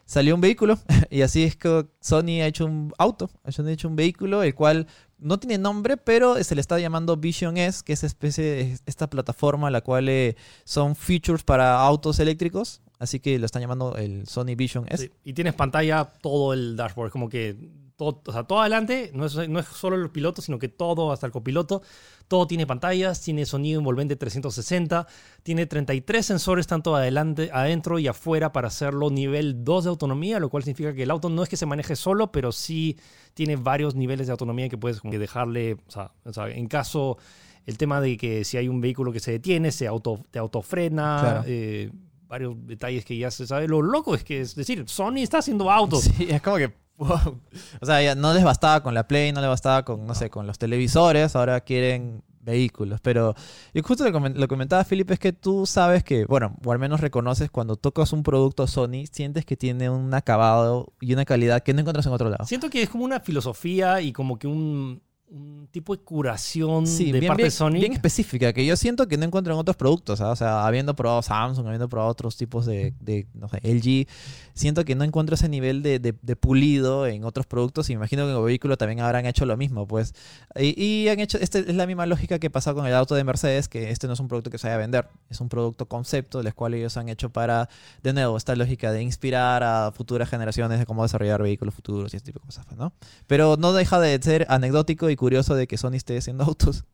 [0.04, 0.76] Salió un vehículo
[1.08, 4.88] y así es que Sony ha hecho un auto, ha hecho un vehículo el cual
[5.20, 9.08] no tiene nombre, pero se le está llamando Vision S, que es especie de esta
[9.08, 10.34] plataforma la cual eh,
[10.64, 12.80] son features para autos eléctricos.
[12.98, 15.04] Así que lo están llamando el Sony Vision S.
[15.04, 17.56] Sí, Y tienes pantalla todo el dashboard, como que
[17.96, 21.10] todo, o sea, todo adelante, no es, no es solo el piloto, sino que todo,
[21.10, 21.82] hasta el copiloto,
[22.28, 25.06] todo tiene pantallas, tiene sonido envolvente 360,
[25.42, 30.48] tiene 33 sensores tanto adelante, adentro y afuera para hacerlo nivel 2 de autonomía, lo
[30.48, 32.96] cual significa que el auto no es que se maneje solo, pero sí
[33.34, 36.68] tiene varios niveles de autonomía que puedes como que dejarle, o sea, o sea, en
[36.68, 37.18] caso
[37.66, 41.18] el tema de que si hay un vehículo que se detiene, se auto, te autofrena,
[41.20, 41.44] Claro.
[41.48, 41.90] eh,
[42.28, 43.66] varios detalles que ya se sabe.
[43.66, 46.04] Lo loco es que, es decir, Sony está haciendo autos.
[46.04, 46.72] Sí, es como que.
[46.98, 47.40] wow.
[47.80, 50.30] O sea, ya no les bastaba con la Play, no les bastaba con, no sé,
[50.30, 53.00] con los televisores, ahora quieren vehículos.
[53.00, 53.34] Pero
[53.72, 57.50] y justo lo comentaba Felipe, es que tú sabes que, bueno, o al menos reconoces
[57.50, 61.80] cuando tocas un producto Sony, sientes que tiene un acabado y una calidad que no
[61.80, 62.44] encuentras en otro lado.
[62.46, 67.12] Siento que es como una filosofía y como que un, un tipo de curación Sí,
[67.12, 67.72] de bien, parte de Sony.
[67.72, 70.20] bien específica, que yo siento que no encuentro en otros productos.
[70.22, 70.30] ¿ah?
[70.30, 74.06] O sea, habiendo probado Samsung, habiendo probado otros tipos de, de, no sé, LG,
[74.54, 77.90] siento que no encuentro ese nivel de, de- de pulido en otros productos.
[77.90, 79.86] Y me imagino que en el vehículo también habrán hecho lo mismo.
[79.86, 80.14] pues
[80.58, 83.24] Y, y han hecho, este es la misma lógica que pasó con el auto de
[83.24, 85.86] Mercedes, que este no es un producto que se vaya a vender, es un producto
[85.86, 87.68] concepto, del cual ellos han hecho para,
[88.02, 92.16] de nuevo, esta lógica de inspirar a futuras generaciones de cómo desarrollar vehículos futuros y
[92.16, 92.92] este tipo de cosas, pues, ¿no?
[93.26, 96.84] Pero no deja de ser anecdótico y curioso de que Sony esté haciendo autos.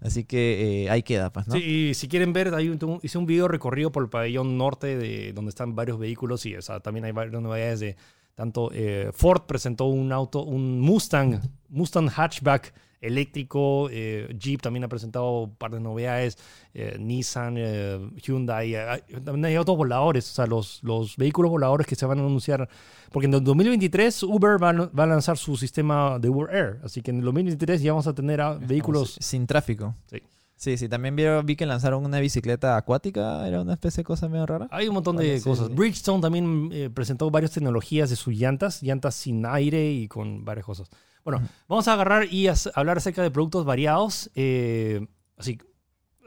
[0.00, 1.54] Así que eh, ahí queda, pues, ¿no?
[1.54, 4.96] Sí, y si quieren ver, hay un- hice un video recorrido por el pabellón norte
[4.96, 7.96] de donde están varios vehículos y o sea, también hay varias novedades de
[8.34, 12.74] tanto eh, Ford presentó un auto, un Mustang, Mustang hatchback
[13.06, 16.38] eléctrico, eh, Jeep también ha presentado un par de novedades,
[16.74, 21.86] eh, Nissan, eh, Hyundai, eh, también hay autos voladores, o sea, los, los vehículos voladores
[21.86, 22.68] que se van a anunciar,
[23.12, 26.80] porque en el 2023 Uber va, a- va a lanzar su sistema de Uber Air,
[26.84, 29.16] así que en el 2023 ya vamos a tener a vehículos...
[29.20, 29.94] Sin tráfico.
[30.10, 30.18] Sí.
[30.56, 30.88] Sí, sí.
[30.88, 33.46] También vi, vi que lanzaron una bicicleta acuática.
[33.46, 34.68] Era una especie de cosa medio rara.
[34.70, 35.66] Hay un montón de cosas.
[35.66, 35.74] sí.
[35.74, 40.64] Bridgestone también eh, presentó varias tecnologías de sus llantas, llantas sin aire y con varias
[40.64, 40.88] cosas.
[41.24, 45.06] Bueno, vamos a agarrar y a hablar acerca de productos variados, eh,
[45.38, 45.58] así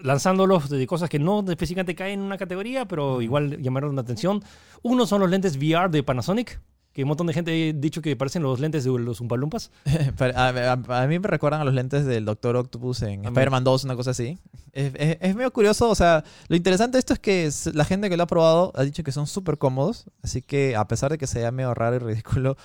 [0.02, 4.43] lanzándolos de cosas que no específicamente caen en una categoría, pero igual llamaron la atención.
[4.84, 6.60] Uno son los lentes VR de Panasonic,
[6.93, 9.72] que un montón de gente ha dicho que parecen los lentes de los Umpalumpas.
[10.36, 13.26] A, a- a mí me recuerdan a los lentes del Doctor Octopus en.
[13.26, 14.38] Spider-Man 2, una cosa así.
[14.72, 18.10] Es, es- es medio curioso, o sea, lo interesante de esto es que la gente
[18.10, 21.18] que lo ha probado ha dicho que son súper cómodos, así que a pesar de
[21.18, 22.56] que sea medio raro y ridículo,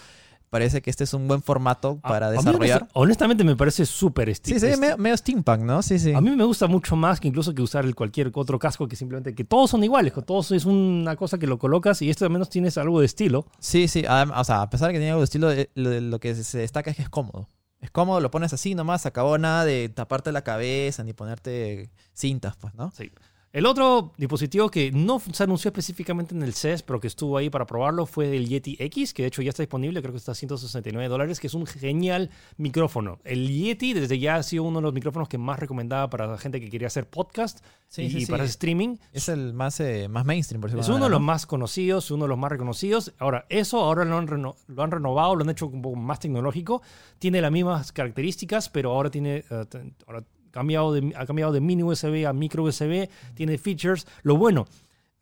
[0.53, 2.83] parece que este es un buen formato A- para a mí desarrollar.
[2.83, 5.81] honest- honestamente me parece súper Sí, sí, esti- medio, medio steampunk, ¿no?
[5.81, 6.13] Sí, sí.
[6.13, 8.95] A mí me gusta mucho más que incluso que usar el cualquier otro casco que
[8.95, 12.27] simplemente que todos son iguales, que todos es una cosa que lo colocas y esto
[12.27, 13.47] al menos tienes algo de estilo.
[13.61, 16.21] Sí, sí, o sea, a pesar de que tiene algo de estilo, eh, lo, lo
[16.21, 17.49] que se destaca es que es cómodo.
[17.81, 22.55] Es cómodo, lo pones así nomás, acabó nada de taparte la cabeza ni ponerte cintas,
[22.57, 22.93] pues, ¿no?
[22.97, 23.11] Sí.
[23.53, 27.51] El otro dispositivo que no se anunció específicamente en el CES, pero que estuvo ahí
[27.51, 30.33] para probarlo, fue el Yeti X, que de hecho ya está disponible, creo que está
[30.33, 33.19] a 169 dólares, que es un genial micrófono.
[33.25, 36.39] El Yeti desde ya ha sido uno de los micrófonos que más recomendaba para la
[36.39, 38.31] gente que quería hacer podcast Sí, y, sí, y sí.
[38.33, 38.97] para streaming.
[39.13, 42.25] Es el más, eh, más mainstream, por decirlo Es uno de los más conocidos, uno
[42.25, 43.13] de los más reconocidos.
[43.19, 46.21] Ahora, eso ahora lo han, reno- lo han renovado, lo han hecho un poco más
[46.21, 46.81] tecnológico.
[47.19, 51.83] Tiene las mismas características, pero ahora tiene t- ahora cambiado de, ha cambiado de mini
[51.83, 53.09] USB a micro USB.
[53.35, 54.07] Tiene features.
[54.23, 54.67] Lo bueno,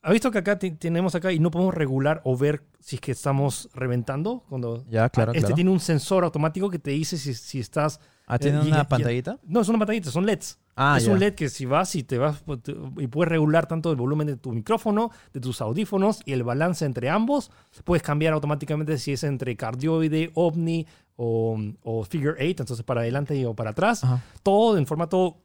[0.03, 3.01] ¿ha visto que acá te- tenemos acá y no podemos regular o ver si es
[3.01, 4.45] que estamos reventando?
[4.49, 4.85] Cuando.
[4.91, 5.55] Ya, claro, este claro.
[5.55, 8.01] tiene un sensor automático que te dice si, si estás...
[8.33, 9.41] Ah, ¿tiene eh, una pantallita?
[9.45, 10.57] No, es una pantallita, son LEDs.
[10.77, 11.13] Ah, es ya.
[11.13, 13.97] un LED que si vas y te vas pues, te- y puedes regular tanto el
[13.97, 17.51] volumen de tu micrófono, de tus audífonos y el balance entre ambos.
[17.85, 20.87] Puedes cambiar automáticamente si es entre cardioide, ovni
[21.23, 24.03] o, o figure eight, entonces para adelante y o para atrás.
[24.03, 24.23] Ajá.
[24.43, 25.37] Todo en formato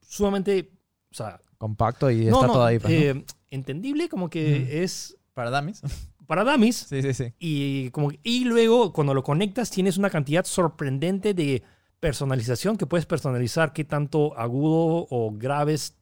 [0.00, 0.70] sumamente,
[1.10, 2.78] o sea, Compacto y no, está no, todo ahí.
[2.78, 3.20] pues, ¿no?
[3.20, 5.82] eh, entendible, como que es Para dummies.
[6.26, 6.76] para dummies.
[6.76, 7.32] sí, sí, sí.
[7.38, 11.62] Y, como, y luego cuando lo conectas tienes una cantidad sorprendente de
[12.00, 15.96] personalización, que puedes personalizar qué tanto agudo o graves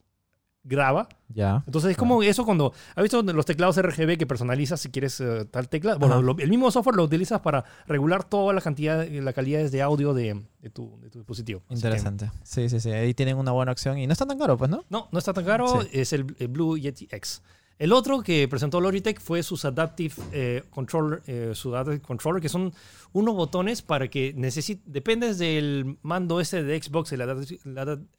[0.64, 1.08] graba.
[1.28, 1.62] Ya.
[1.66, 2.72] Entonces es como eso cuando...
[2.94, 5.96] ¿Has visto los teclados RGB que personalizas si quieres eh, tal tecla?
[5.96, 9.82] Bueno, lo- el mismo software lo utilizas para regular toda la cantidad, la calidad de
[9.82, 11.62] audio de, de tu, de tu dispositivo.
[11.68, 12.30] Que- Interesante.
[12.44, 12.90] Sí, sí, sí.
[12.90, 14.84] Ahí tienen una buena opción y no está tan caro, pues, ¿no?
[14.90, 15.82] no, no está tan caro.
[15.82, 15.88] Sí.
[15.92, 17.42] Es el, el Blue Yeti X.
[17.82, 22.48] El otro que presentó Logitech fue sus Adaptive eh, Controller, eh, su Adaptive Controller, que
[22.48, 22.72] son
[23.10, 27.60] unos botones para que necesites, dependes del mando ese de Xbox, el Adaptive,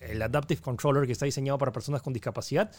[0.02, 2.72] el Adaptive Controller que está diseñado para personas con discapacidad.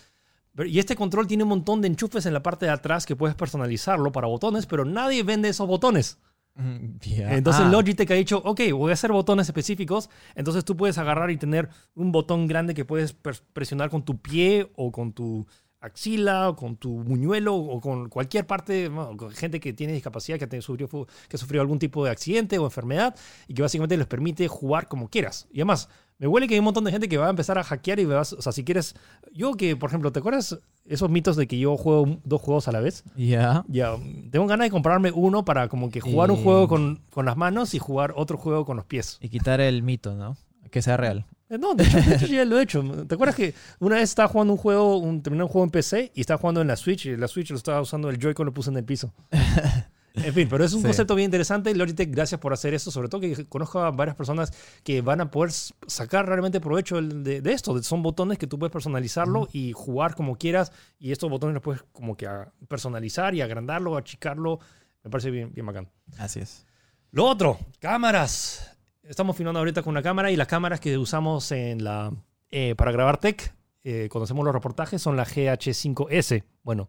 [0.59, 3.35] Y este control tiene un montón de enchufes en la parte de atrás que puedes
[3.35, 6.19] personalizarlo para botones, pero nadie vende esos botones.
[6.55, 7.35] Mm, ya.
[7.35, 10.11] Entonces Ah, Logitech ha dicho, ok, voy a hacer botones específicos.
[10.35, 13.15] Entonces tú puedes agarrar y tener un botón grande que puedes
[13.55, 15.47] presionar con tu pie o con tu
[15.85, 20.39] axila o con tu muñuelo o con cualquier parte, bueno, con gente que tiene discapacidad,
[20.39, 23.15] que, te sufrió, fu- que sufrió algún tipo de accidente o enfermedad
[23.49, 25.47] y que básicamente les permite jugar como quieras.
[25.53, 27.65] Y además, me huele que hay un montón de gente que va a empezar a
[27.65, 28.95] hackear y vas, o sea, si quieres,
[29.33, 32.73] yo que, por ejemplo, ¿te acuerdas esos mitos de que yo juego dos juegos a
[32.73, 33.05] la vez?
[33.17, 33.65] Ya.
[33.69, 33.97] Ya,
[34.31, 37.75] tengo ganas de comprarme uno para como que jugar un juego con, con las manos
[37.75, 39.19] y jugar otro juego con los pies.
[39.21, 40.37] Y quitar el mito, ¿no?
[40.71, 41.27] Que sea real.
[41.51, 42.83] Eh, No, de hecho, de hecho ya lo he hecho.
[43.07, 46.13] ¿Te acuerdas que una vez estaba jugando un juego, un, terminé un juego en PC
[46.15, 48.55] y estaba jugando en la Switch y la Switch lo estaba usando el Joy-Con lo
[48.55, 49.13] puse en el piso?
[50.17, 50.87] En fin, pero es un Sí.
[50.87, 51.75] concepto bien interesante.
[51.75, 52.93] Logitech, gracias por hacer esto.
[52.93, 54.53] Sobre todo que conozco a varias personas
[54.85, 55.51] que van a poder
[55.89, 57.83] sacar realmente provecho de, de esto.
[57.83, 60.71] Son botones que tú puedes personalizarlo y jugar como quieras.
[61.01, 62.29] Y estos botones los puedes como que
[62.69, 64.61] personalizar y agrandarlo, achicarlo.
[65.03, 65.91] Me parece bien, bien bacán.
[66.17, 66.65] Así es.
[67.11, 68.74] Lo otro, cámaras.
[69.09, 72.13] Estamos filmando ahorita con una cámara y las cámaras que usamos en la,
[72.51, 76.43] eh, para grabar tech, eh, cuando hacemos los reportajes, son la GH5S.
[76.63, 76.89] Bueno,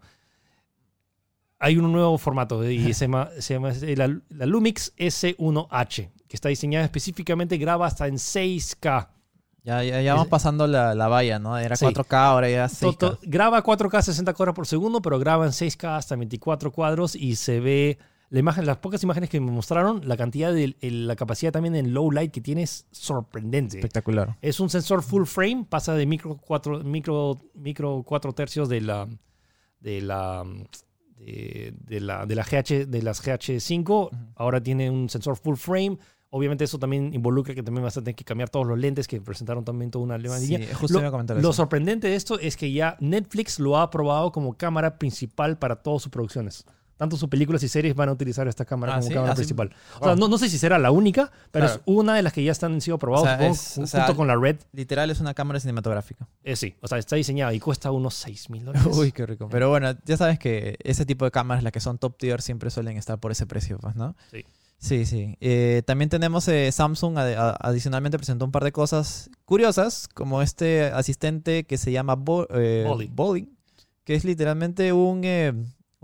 [1.59, 6.49] hay un nuevo formato y se llama, se llama la, la Lumix S1H, que está
[6.49, 9.09] diseñada específicamente, graba hasta en 6K.
[9.63, 11.57] Ya, ya, ya vamos pasando la, la valla, ¿no?
[11.57, 11.86] Era Sí.
[11.86, 12.97] 4K, ahora ya 6K.
[12.97, 17.16] To- to- graba 4K 60 cuadros por segundo, pero graba en 6K hasta 24 cuadros
[17.16, 17.97] y se ve
[18.30, 21.76] la imagen, las pocas imágenes que me mostraron, la cantidad de el- la capacidad también
[21.76, 23.78] en low light que tiene es sorprendente.
[23.78, 24.38] Espectacular.
[24.41, 29.07] Es un sensor full frame, pasa de micro 4 micro micro 4 tercios de la
[29.80, 30.43] de la
[31.17, 35.97] de, de la de la GH de las GH5, ahora tiene un sensor full frame.
[36.32, 39.21] Obviamente eso también involucra que también vas a tener que cambiar todos los lentes que
[39.21, 40.76] presentaron también toda una Sí, levadilla.
[40.76, 41.53] justo Lo- iba a comentar Lo eso.
[41.53, 46.01] sorprendente de esto es que ya Netflix lo ha aprobado como cámara principal para todas
[46.01, 46.65] sus producciones.
[46.98, 49.14] Tanto sus películas y series van a utilizar esta cámara Ah, como ¿sí?
[49.14, 49.39] cámara Ah, sí.
[49.41, 49.74] principal.
[50.00, 51.82] O sea, no, no sé si será la única, pero Claro.
[51.82, 54.28] es una de las que ya están sido aprobados O sea, o junto sea, con
[54.28, 54.58] la Red.
[54.72, 56.28] Literal es una cámara cinematográfica.
[56.43, 58.96] Eh, sí, o sea, está diseñada y cuesta unos 6 mil dólares.
[58.96, 59.50] Uy, qué rico.
[59.50, 62.70] Pero bueno, ya sabes que ese tipo de cámaras, las que son top tier, siempre
[62.70, 64.16] suelen estar por ese precio, pues, ¿no?
[64.32, 64.46] Sí.
[64.78, 65.38] Sí, sí.
[65.39, 71.64] Eh, también tenemos eh, Samsung, adicionalmente presentó un par de cosas curiosas, como este asistente
[71.64, 72.86] que se llama Bo- eh.
[73.12, 73.50] Bolly,
[74.04, 75.22] que es literalmente un,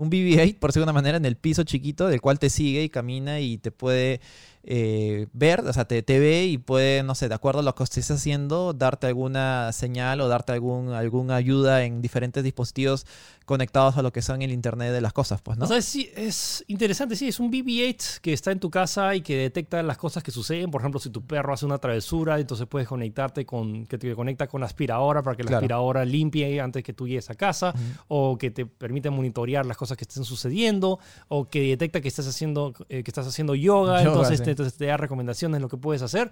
[0.02, 2.82] un BB-8, por decirlo de una manera, en el piso chiquito, del cual te sigue
[2.82, 4.20] y camina y te puede
[4.64, 7.74] eh, ver, o sea, te, te ve y puede, no sé, de acuerdo a lo
[7.74, 13.06] que estés haciendo, darte alguna señal o darte algún, alguna ayuda en diferentes dispositivos
[13.44, 15.64] conectados a lo que son el Internet de las cosas, pues, ¿no?
[15.64, 19.36] O sea, es interesante, sí, es un BB-8 que está en tu casa y que
[19.36, 20.70] detecta las cosas que suceden.
[20.70, 24.46] Por ejemplo, si tu perro hace una travesura, entonces puedes conectarte con, que te conecta
[24.46, 25.58] con la aspiradora para que la Claro.
[25.58, 27.74] aspiradora limpie antes que tú llegues a casa,
[28.08, 30.98] o que te permite monitorear las cosas que estén sucediendo,
[31.28, 34.44] o que detecta que estás haciendo, eh, que estás haciendo yoga, Yoga, entonces, sí.
[34.44, 36.30] te, entonces te da recomendaciones lo que puedes hacer.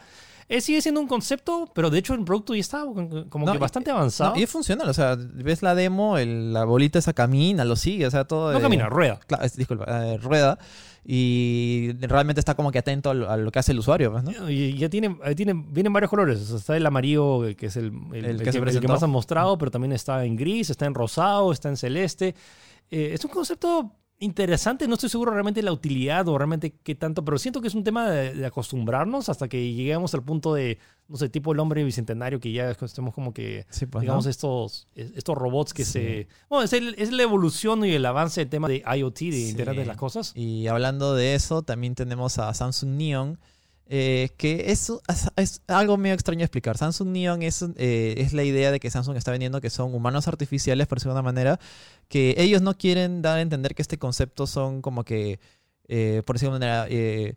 [0.49, 2.81] Eh, sigue siendo un concepto, pero de hecho el producto ya está
[3.29, 4.31] como No, que bastante avanzado.
[4.31, 7.65] No, No, y es funcional, o sea, ves la demo, el- la bolita esa camina,
[7.65, 8.51] lo sigue, o sea, todo...
[8.51, 9.21] de- camina, rueda.
[9.29, 10.59] Cla- es- disculpa, eh, rueda
[11.05, 14.23] y realmente está como que atento a lo, a lo que hace el usuario, pues,
[14.25, 14.51] ¿no?
[14.51, 16.41] Y ya tiene, eh, tiene, vienen varios colores.
[16.41, 19.03] O sea, está el amarillo, eh, que es el, el- El que el que más
[19.03, 22.35] han mostrado, pero también está en gris, está en rosado, está en celeste.
[22.91, 24.87] Eh, es un concepto interesante.
[24.87, 27.75] No estoy seguro realmente de la utilidad o realmente qué tanto, pero siento que es
[27.75, 31.59] un tema de, de acostumbrarnos hasta que lleguemos al punto de, no sé, tipo el
[31.59, 34.31] hombre bicentenario, que ya estemos como que Sí, pues, digamos, ¿no?
[34.31, 35.93] estos, estos robots que Sí.
[35.93, 36.29] se...
[36.49, 39.49] Bueno, es, el- es la evolución y el avance del tema de IoT, de Sí.
[39.51, 40.33] Internet de las Cosas.
[40.37, 43.39] Y hablando de eso, también tenemos a Samsung Neon,
[43.91, 44.93] eh, que es,
[45.37, 46.79] es- algo medio extraño de explicar.
[46.79, 50.29] Samsung Neon es, eh, es la idea de que Samsung está vendiendo que son humanos
[50.29, 51.61] artificiales, por decirlo de una manera,
[52.09, 55.41] que ellos no quieren dar a entender que este concepto son como que,
[55.89, 57.35] eh, por decirlo de una manera, eh,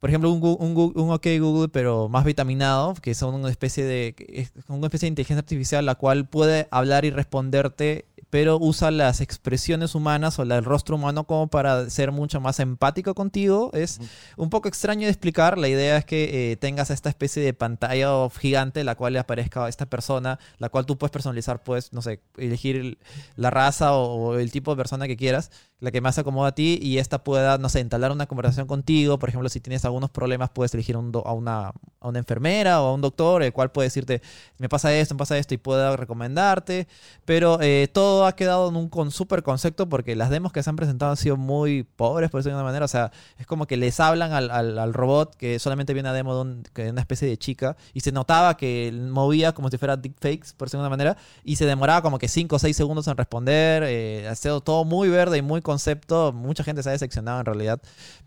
[0.00, 4.48] por ejemplo, un, un, un OK Google, pero más vitaminado, que son una especie de,
[4.68, 8.04] una especie de inteligencia artificial la cual puede hablar y responderte,
[8.34, 12.58] pero usa las expresiones humanas o la- el rostro humano como para ser mucho más
[12.58, 13.70] empático contigo.
[13.74, 14.00] Es
[14.36, 15.56] un poco extraño de explicar.
[15.56, 19.68] La idea es que eh, tengas esta especie de pantalla gigante, la cual le aparezca
[19.68, 22.98] esta persona, la cual tú puedes personalizar, puedes, no sé, elegir el-
[23.36, 26.48] la raza o, o el tipo de persona que quieras, la que más se acomoda
[26.48, 29.18] a ti, y esta pueda, no sé, entablar una conversación contigo.
[29.20, 31.68] Por ejemplo, si tienes algunos problemas, puedes elegir un do- a, una,
[32.00, 34.22] a una enfermera o a un doctor, el cual puede decirte,
[34.58, 36.88] me pasa esto, me pasa esto, y pueda recomendarte.
[37.26, 40.70] Pero eh, todo ha quedado en un con super concepto porque las demos que se
[40.70, 42.84] han presentado han sido muy pobres, por decirlo de una manera.
[42.84, 46.14] O sea, es como que les hablan al, al- al robot que solamente viene una
[46.16, 49.78] demo de, un- de una especie de chica y se notaba que movía como si
[49.78, 52.76] fuera deepfakes, por decirlo de una manera, y se demoraba como que 5 o 6
[52.76, 53.82] segundos en responder.
[53.86, 56.32] Eh, ha sido todo muy verde y muy concepto.
[56.32, 57.80] Mucha gente se ha decepcionado en realidad.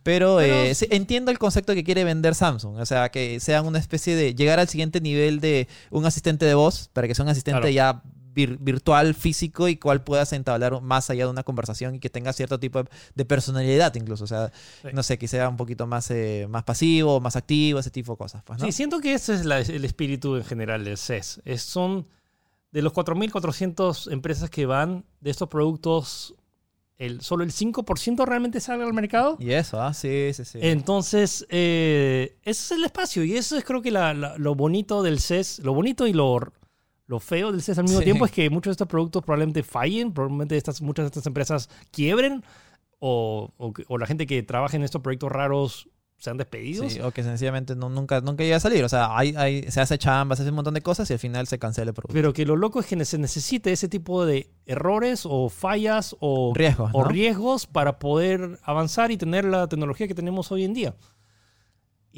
[0.03, 2.77] Pero, Pero eh, entiendo el concepto que quiere vender Samsung.
[2.77, 6.53] O sea, que sean una especie de llegar al siguiente nivel de un asistente de
[6.53, 7.69] voz para que sea un asistente Claro.
[7.69, 8.01] ya
[8.37, 12.31] vir- virtual, físico y cual puedas entablar más allá de una conversación y que tenga
[12.33, 14.23] cierto tipo de, de personalidad incluso.
[14.23, 14.51] O sea,
[14.83, 14.89] Sí.
[14.93, 18.17] no sé, que sea un poquito más, eh, más pasivo, más activo, ese tipo de
[18.17, 18.43] cosas.
[18.43, 18.65] Pues, ¿no?
[18.65, 21.41] Sí, siento que ese es la- el espíritu en general del CES.
[21.45, 22.05] Es, son
[22.71, 26.35] de los 4.400 empresas que van de estos productos,
[26.97, 29.37] el, solo el 5% realmente sale al mercado.
[29.39, 30.59] Y eso, ah, sí, sí, sí.
[30.61, 35.03] Entonces, eh, ese es el espacio y eso es creo que la- la- lo bonito
[35.03, 36.39] del CES, lo bonito y lo,
[37.07, 38.05] lo feo del CES al mismo Sí.
[38.05, 41.69] tiempo es que muchos de estos productos probablemente fallen, probablemente estas, muchas de estas empresas
[41.91, 42.43] quiebren
[42.99, 45.89] o, o o la gente que trabaja en estos proyectos raros
[46.19, 46.91] sean despedidos.
[46.93, 48.83] Sí, o que sencillamente no, nunca, nunca llega a salir.
[48.83, 51.19] O sea, hay, hay- se hace chamba, se hace un montón de cosas y al
[51.19, 52.13] final se cancela el producto.
[52.15, 56.53] Pero que lo loco es que se necesite ese tipo de errores o fallas o,
[56.55, 57.07] Riesgos, o ¿no?
[57.07, 60.95] riesgos para poder avanzar y tener la tecnología que tenemos hoy en día.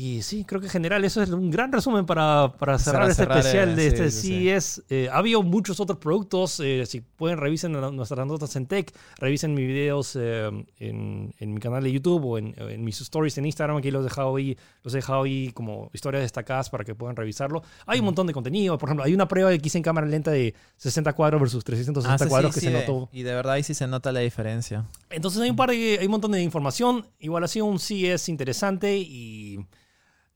[0.02, 3.24] Y sí, creo que en general eso es un gran resumen para, para cerrar este
[3.24, 4.46] cerrar, especial eh, de este sí.
[4.46, 4.84] CES.
[4.88, 6.62] Eh, ha habido muchos otros productos.
[6.62, 11.60] eh, si pueden, revisen nuestras notas en tech, revisen mis videos eh, en, en mi
[11.60, 13.76] canal de YouTube o en, en mis stories en Instagram.
[13.76, 17.18] Aquí los he dejado ahí, los he dejado ahí como historias destacadas para que puedan
[17.18, 17.62] revisarlo.
[17.86, 18.78] Hay un montón de contenido.
[18.78, 22.14] Por ejemplo, hay una prueba que hice en cámara lenta de 60 cuadros versus 360
[22.14, 23.10] Ah, sí, cuadros sí, que se eh, notó.
[23.12, 24.86] Y de verdad ahí sí se nota la diferencia.
[25.10, 27.06] Entonces hay un par de, hay un montón de información.
[27.20, 29.60] Igual ha sido un CES interesante y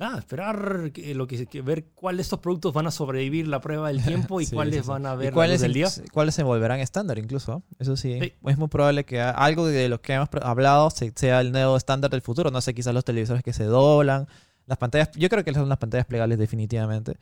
[0.04, 3.60] nada, esperar que- lo que, que ver cuáles de estos productos van a sobrevivir la
[3.62, 4.88] prueba del tiempo y Sí, cuáles sí, sí.
[4.90, 5.88] van a ¿Y ver cuáles, del día.
[6.12, 7.52] cuáles se volverán estándar incluso?
[7.52, 7.64] ¿no?
[7.80, 11.52] Eso sí, es muy probable que algo de lo que hemos hablado se- sea el
[11.52, 12.52] nuevo estándar del futuro.
[12.52, 14.28] No sé, quizás los televisores que se doblan,
[14.66, 17.18] las pantallas, yo creo que son las pantallas plegables definitivamente.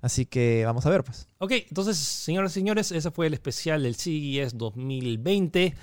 [0.00, 1.28] Así que vamos a ver, pues.
[1.38, 5.74] Ok, entonces, señoras y señores, ese fue el especial del CES 2020.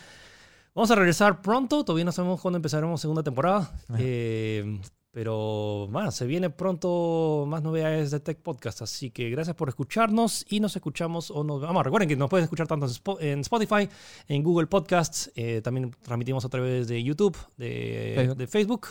[0.76, 3.72] Vamos a regresar pronto, todavía no sabemos cuándo empezaremos segunda temporada.
[3.98, 4.80] Eh,
[5.12, 8.82] pero bueno, se viene pronto más novedades de Tech Podcast.
[8.82, 11.84] Así que gracias por escucharnos y nos escuchamos o nos vamos.
[11.84, 13.90] Recuerden que nos pueden escuchar tanto en Spo- en Spotify,
[14.28, 18.38] en Google Podcasts, eh, también transmitimos a través de YouTube, de Facebook.
[18.38, 18.88] de Facebook.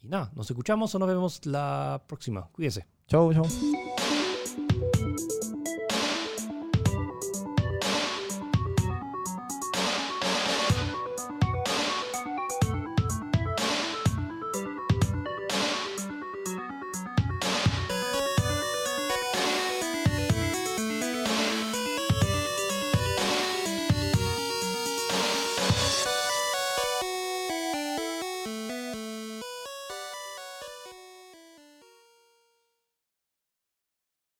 [0.00, 2.48] Y nada, nos escuchamos o nos vemos la próxima.
[2.52, 2.86] Cuídense.
[3.08, 3.44] Chau, chau.